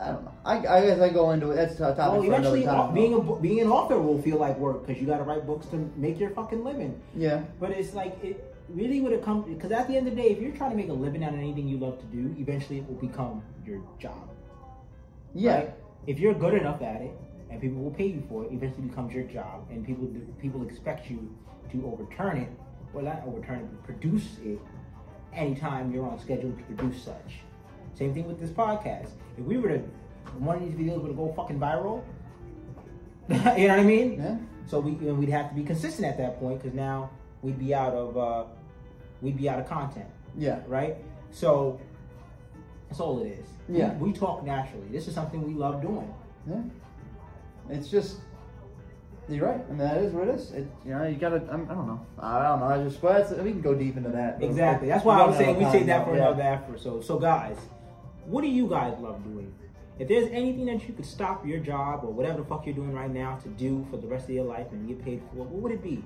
I 0.01 0.09
don't 0.09 0.25
know. 0.25 0.33
I, 0.45 0.59
I 0.59 0.87
guess 0.87 1.01
I 1.01 1.09
go 1.11 1.31
into 1.31 1.51
it. 1.53 1.57
That's 1.57 1.75
a 1.77 1.95
topic 1.95 1.99
Well, 1.99 2.11
for 2.23 2.27
another 2.27 2.57
eventually, 2.57 2.65
time. 2.65 2.95
being 2.95 3.15
a, 3.15 3.21
being 3.37 3.61
an 3.61 3.69
author 3.69 4.01
will 4.01 4.21
feel 4.21 4.39
like 4.39 4.59
work 4.59 4.85
because 4.87 5.01
you 5.01 5.07
gotta 5.07 5.23
write 5.23 5.47
books 5.47 5.67
to 5.69 5.77
make 5.97 6.19
your 6.19 6.31
fucking 6.31 6.65
living. 6.65 7.01
yeah, 7.17 7.43
But 7.61 7.71
it's 7.71 7.95
like, 7.95 8.23
it 8.25 8.55
really 8.69 9.01
would 9.01 9.13
have 9.13 9.23
come, 9.23 9.43
because 9.43 9.71
at 9.71 9.87
the 9.87 9.97
end 9.97 10.09
of 10.09 10.17
the 10.17 10.23
day, 10.23 10.29
if 10.31 10.41
you're 10.41 10.53
trying 10.53 10.71
to 10.73 10.77
make 10.77 10.89
a 10.89 10.93
living 10.93 11.23
out 11.23 11.33
of 11.33 11.39
anything 11.39 11.69
you 11.69 11.79
love 11.79 11.99
to 12.01 12.07
do, 12.07 12.35
eventually 12.41 12.79
it 12.79 12.89
will 12.89 12.97
become 13.09 13.43
your 13.65 13.81
job. 14.01 14.29
yeah, 15.35 15.55
right? 15.55 15.75
If 16.07 16.19
you're 16.19 16.35
good 16.35 16.55
enough 16.55 16.83
at 16.83 17.01
it, 17.01 17.13
and 17.51 17.61
people 17.61 17.81
will 17.83 17.91
pay 17.93 18.07
you 18.07 18.23
for 18.29 18.45
it, 18.45 18.53
eventually 18.53 18.89
becomes 18.89 19.15
your 19.15 19.25
job, 19.25 19.67
and 19.71 19.87
people 19.87 20.09
people 20.41 20.67
expect 20.67 21.09
you 21.09 21.33
to 21.71 21.87
overturn 21.87 22.37
it, 22.39 22.49
well, 22.93 23.05
not 23.05 23.23
overturn 23.27 23.61
it, 23.61 23.67
but 23.71 23.83
produce 23.85 24.39
it 24.45 24.59
anytime 25.33 25.93
you're 25.93 26.05
on 26.07 26.19
schedule 26.19 26.51
to 26.53 26.63
produce 26.65 27.03
such. 27.03 27.37
Same 27.95 28.13
thing 28.13 28.27
with 28.27 28.41
this 28.41 28.51
podcast. 28.51 29.11
If 29.39 29.45
we 29.45 29.57
were 29.57 29.69
to, 29.69 29.79
one 30.39 30.57
of 30.57 30.63
these 30.63 30.75
videos 30.75 31.01
were 31.01 31.09
to 31.09 31.15
go 31.15 31.33
fucking 31.35 31.59
viral, 31.59 32.03
you 33.29 33.37
know 33.69 33.77
what 33.77 33.81
I 33.81 33.85
mean? 33.85 34.15
yeah. 34.15 34.37
So 34.67 34.81
we 34.81 34.93
and 35.07 35.19
we'd 35.19 35.29
have 35.29 35.51
to 35.51 35.55
be 35.55 35.63
consistent 35.63 36.07
at 36.07 36.19
that 36.19 36.39
point 36.39 36.63
because 36.63 36.75
now 36.75 37.11
we'd 37.43 37.59
be 37.59 37.75
out 37.75 37.95
of 37.95 38.17
uh, 38.17 38.45
we'd 39.21 39.37
be 39.37 39.49
out 39.49 39.59
of 39.59 39.69
content 39.69 40.09
Yeah, 40.37 40.61
right? 40.67 40.97
So 41.31 41.81
that's 42.89 43.01
all 43.01 43.23
it 43.23 43.29
is. 43.29 43.49
Yeah. 43.69 43.95
We, 43.95 44.13
talk 44.13 44.45
naturally. 44.45 44.89
This 44.89 45.09
is 45.09 45.15
something 45.15 45.43
we 45.43 45.55
love 45.55 45.81
doing. 45.81 46.13
yeah. 46.49 46.63
It's 47.71 47.89
just 47.89 48.19
you're 49.29 49.47
right, 49.47 49.65
and 49.71 49.81
that 49.81 49.97
is 49.99 50.13
what 50.13 50.29
it 50.29 50.35
is. 50.35 50.53
It, 50.53 50.67
you 50.85 50.93
know, 50.93 51.07
you 51.07 51.17
gotta. 51.17 51.37
I'm, 51.51 51.65
I 51.71 51.75
don't 51.75 51.87
know. 51.87 52.07
I 52.19 52.43
don't 52.43 52.61
know. 52.61 52.67
I 52.67 52.85
just. 52.85 53.01
That's, 53.01 53.31
we 53.31 53.53
can 53.53 53.63
go 53.63 53.75
deep 53.75 53.97
into 53.97 54.11
that. 54.11 54.43
Exactly. 54.43 54.89
That's 54.89 55.03
why 55.03 55.19
I 55.19 55.27
was 55.27 55.37
saying 55.39 55.57
we 55.57 55.65
save 55.71 55.87
that 55.87 56.05
for 56.05 56.15
yeah. 56.15 56.29
another 56.29 56.43
effort. 56.43 56.79
So, 56.79 57.01
so 57.01 57.19
guys, 57.19 57.57
what 58.27 58.43
do 58.43 58.49
you 58.49 58.67
guys 58.67 58.95
love 59.01 59.23
doing? 59.25 59.55
If 59.99 60.09
there's 60.09 60.29
anything 60.31 60.67
that 60.67 60.87
you 60.89 60.95
could 60.95 61.07
stop 61.07 61.47
your 61.47 61.61
job 61.61 62.05
or 62.05 62.13
whatever 62.13 62.39
the 62.39 62.45
fuck 62.45 62.67
you're 62.67 62.75
doing 62.75 62.93
right 62.93 63.11
now 63.11 63.37
to 63.37 63.49
do 63.49 63.87
for 63.91 63.97
the 63.97 64.07
rest 64.07 64.25
of 64.25 64.35
your 64.35 64.45
life 64.45 64.67
and 64.73 64.89
get 64.89 65.05
paid 65.05 65.23
for, 65.31 65.45
what 65.45 65.63
would 65.63 65.73
it 65.73 65.83
be? 65.83 66.03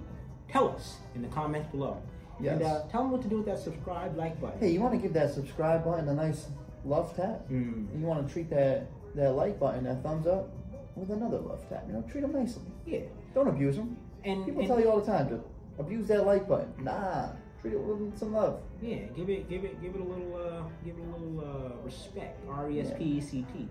Tell 0.50 0.68
us 0.68 0.98
in 1.14 1.22
the 1.22 1.28
comments 1.28 1.70
below. 1.70 2.02
And 2.38 2.62
uh, 2.62 2.82
tell 2.90 3.02
them 3.02 3.10
what 3.10 3.22
to 3.22 3.28
do 3.28 3.38
with 3.38 3.46
that 3.46 3.58
subscribe, 3.58 4.16
like 4.16 4.40
button. 4.40 4.60
Hey, 4.60 4.70
you 4.70 4.80
want 4.80 4.94
to 4.94 5.00
give 5.00 5.12
that 5.14 5.34
subscribe 5.34 5.84
button 5.84 6.08
a 6.08 6.14
nice 6.14 6.46
love 6.84 7.16
tap? 7.16 7.48
Mm. 7.50 7.98
You 7.98 8.06
want 8.06 8.26
to 8.26 8.32
treat 8.32 8.48
that 8.50 8.86
that 9.14 9.32
like 9.32 9.58
button, 9.58 9.84
that 9.84 10.02
thumbs 10.02 10.26
up, 10.26 10.50
with 10.94 11.10
another 11.10 11.38
love 11.38 11.68
tap. 11.68 11.84
You 11.86 11.94
know, 11.94 12.04
treat 12.10 12.20
them 12.20 12.32
nicely. 12.32 12.62
Yeah. 12.86 13.00
Don't 13.34 13.48
abuse 13.48 13.76
them. 13.76 13.96
And, 14.24 14.44
People 14.44 14.60
and 14.60 14.68
tell 14.68 14.80
you 14.80 14.90
all 14.90 15.00
the 15.00 15.06
time 15.06 15.28
to 15.30 15.40
abuse 15.78 16.06
that 16.08 16.26
like 16.26 16.48
button. 16.48 16.72
Nah, 16.78 17.30
treat 17.60 17.74
it 17.74 17.80
with 17.80 18.18
some 18.18 18.34
love. 18.34 18.60
Yeah, 18.82 18.96
give 19.16 19.28
it, 19.28 19.48
give 19.48 19.64
it, 19.64 19.80
give 19.82 19.94
it 19.94 20.00
a 20.00 20.04
little, 20.04 20.36
uh, 20.36 20.62
give 20.84 20.96
it 20.96 21.02
a 21.02 21.16
little 21.16 21.40
uh, 21.40 21.84
respect. 21.84 22.40
R 22.48 22.70
e 22.70 22.80
s 22.80 22.92
p 22.96 23.04
e 23.04 23.20
c 23.20 23.44
t, 23.52 23.68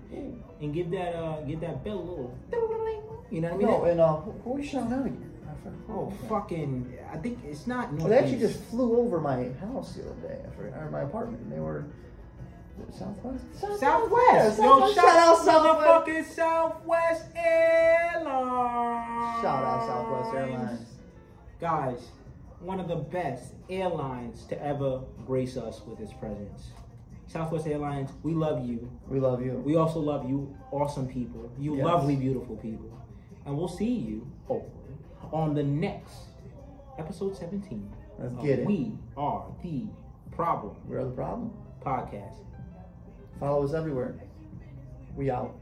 and 0.62 0.74
give 0.74 0.92
that, 0.92 1.16
uh, 1.16 1.42
give 1.42 1.60
that 1.62 1.84
bell 1.84 2.00
a 2.00 2.00
little. 2.00 2.38
You 3.30 3.42
know 3.42 3.50
what 3.50 3.56
I 3.56 3.58
mean? 3.58 3.68
No, 3.68 3.84
and 3.84 4.00
uh, 4.00 4.16
who, 4.18 4.32
who 4.44 4.56
are 4.56 4.60
you 4.60 4.66
shouting 4.68 4.94
out 4.94 5.06
again? 5.06 5.34
Oh, 5.90 6.14
fucking! 6.30 6.98
I 7.12 7.18
think 7.18 7.40
it's 7.46 7.68
not. 7.68 7.98
They 7.98 8.18
actually 8.18 8.40
just 8.40 8.62
flew 8.66 8.98
over 9.00 9.20
my 9.20 9.50
house 9.60 9.96
the 9.96 10.04
other 10.04 10.22
day, 10.22 10.40
or 10.60 10.90
my 10.92 11.02
apartment, 11.02 11.44
and 11.44 11.52
they 11.52 11.60
were 11.60 11.86
was 12.78 12.96
Southwest. 12.96 13.44
Southwest. 13.80 14.60
Yeah, 14.60 14.66
Yo, 14.66 14.80
Southwest. 14.80 14.96
shout, 14.96 15.06
out 15.06 15.18
out 15.18 15.46
Southwest. 15.46 16.36
Southwest 16.36 17.26
Airlines. 17.36 19.42
Shout 19.42 19.64
out 19.64 19.88
Southwest 19.88 20.36
Airlines. 20.36 20.82
Guys, 21.60 22.08
one 22.60 22.80
of 22.80 22.88
the 22.88 22.96
best 22.96 23.54
airlines 23.70 24.46
to 24.48 24.62
ever 24.64 25.02
grace 25.26 25.58
us 25.58 25.82
with 25.86 26.00
its 26.00 26.14
presence. 26.14 26.72
Southwest 27.28 27.68
Airlines, 27.68 28.10
we 28.24 28.34
love 28.34 28.66
you. 28.66 28.90
We 29.08 29.20
love 29.20 29.44
you. 29.46 29.62
We 29.66 29.76
also 29.76 30.00
love 30.00 30.28
you, 30.28 30.56
awesome 30.72 31.08
people. 31.08 31.52
You 31.60 31.76
Yes. 31.76 31.86
lovely, 31.86 32.16
beautiful 32.16 32.56
people. 32.56 32.90
And 33.46 33.58
we'll 33.58 33.68
see 33.68 33.94
you, 33.94 34.26
hopefully, 34.48 34.96
on 35.34 35.54
the 35.54 35.64
next 35.64 36.16
episode 36.98 37.36
17. 37.36 37.90
Let's 38.18 38.34
of 38.34 38.42
get 38.42 38.60
it. 38.60 38.66
We 38.68 38.98
are 39.18 39.46
the 39.62 39.86
problem 40.32 40.76
We're 40.88 41.04
the 41.04 41.12
problem. 41.12 41.52
podcast. 41.86 42.40
Follow 43.40 43.64
us 43.64 43.74
everywhere. 43.74 44.16
We 45.16 45.30
out. 45.30 45.54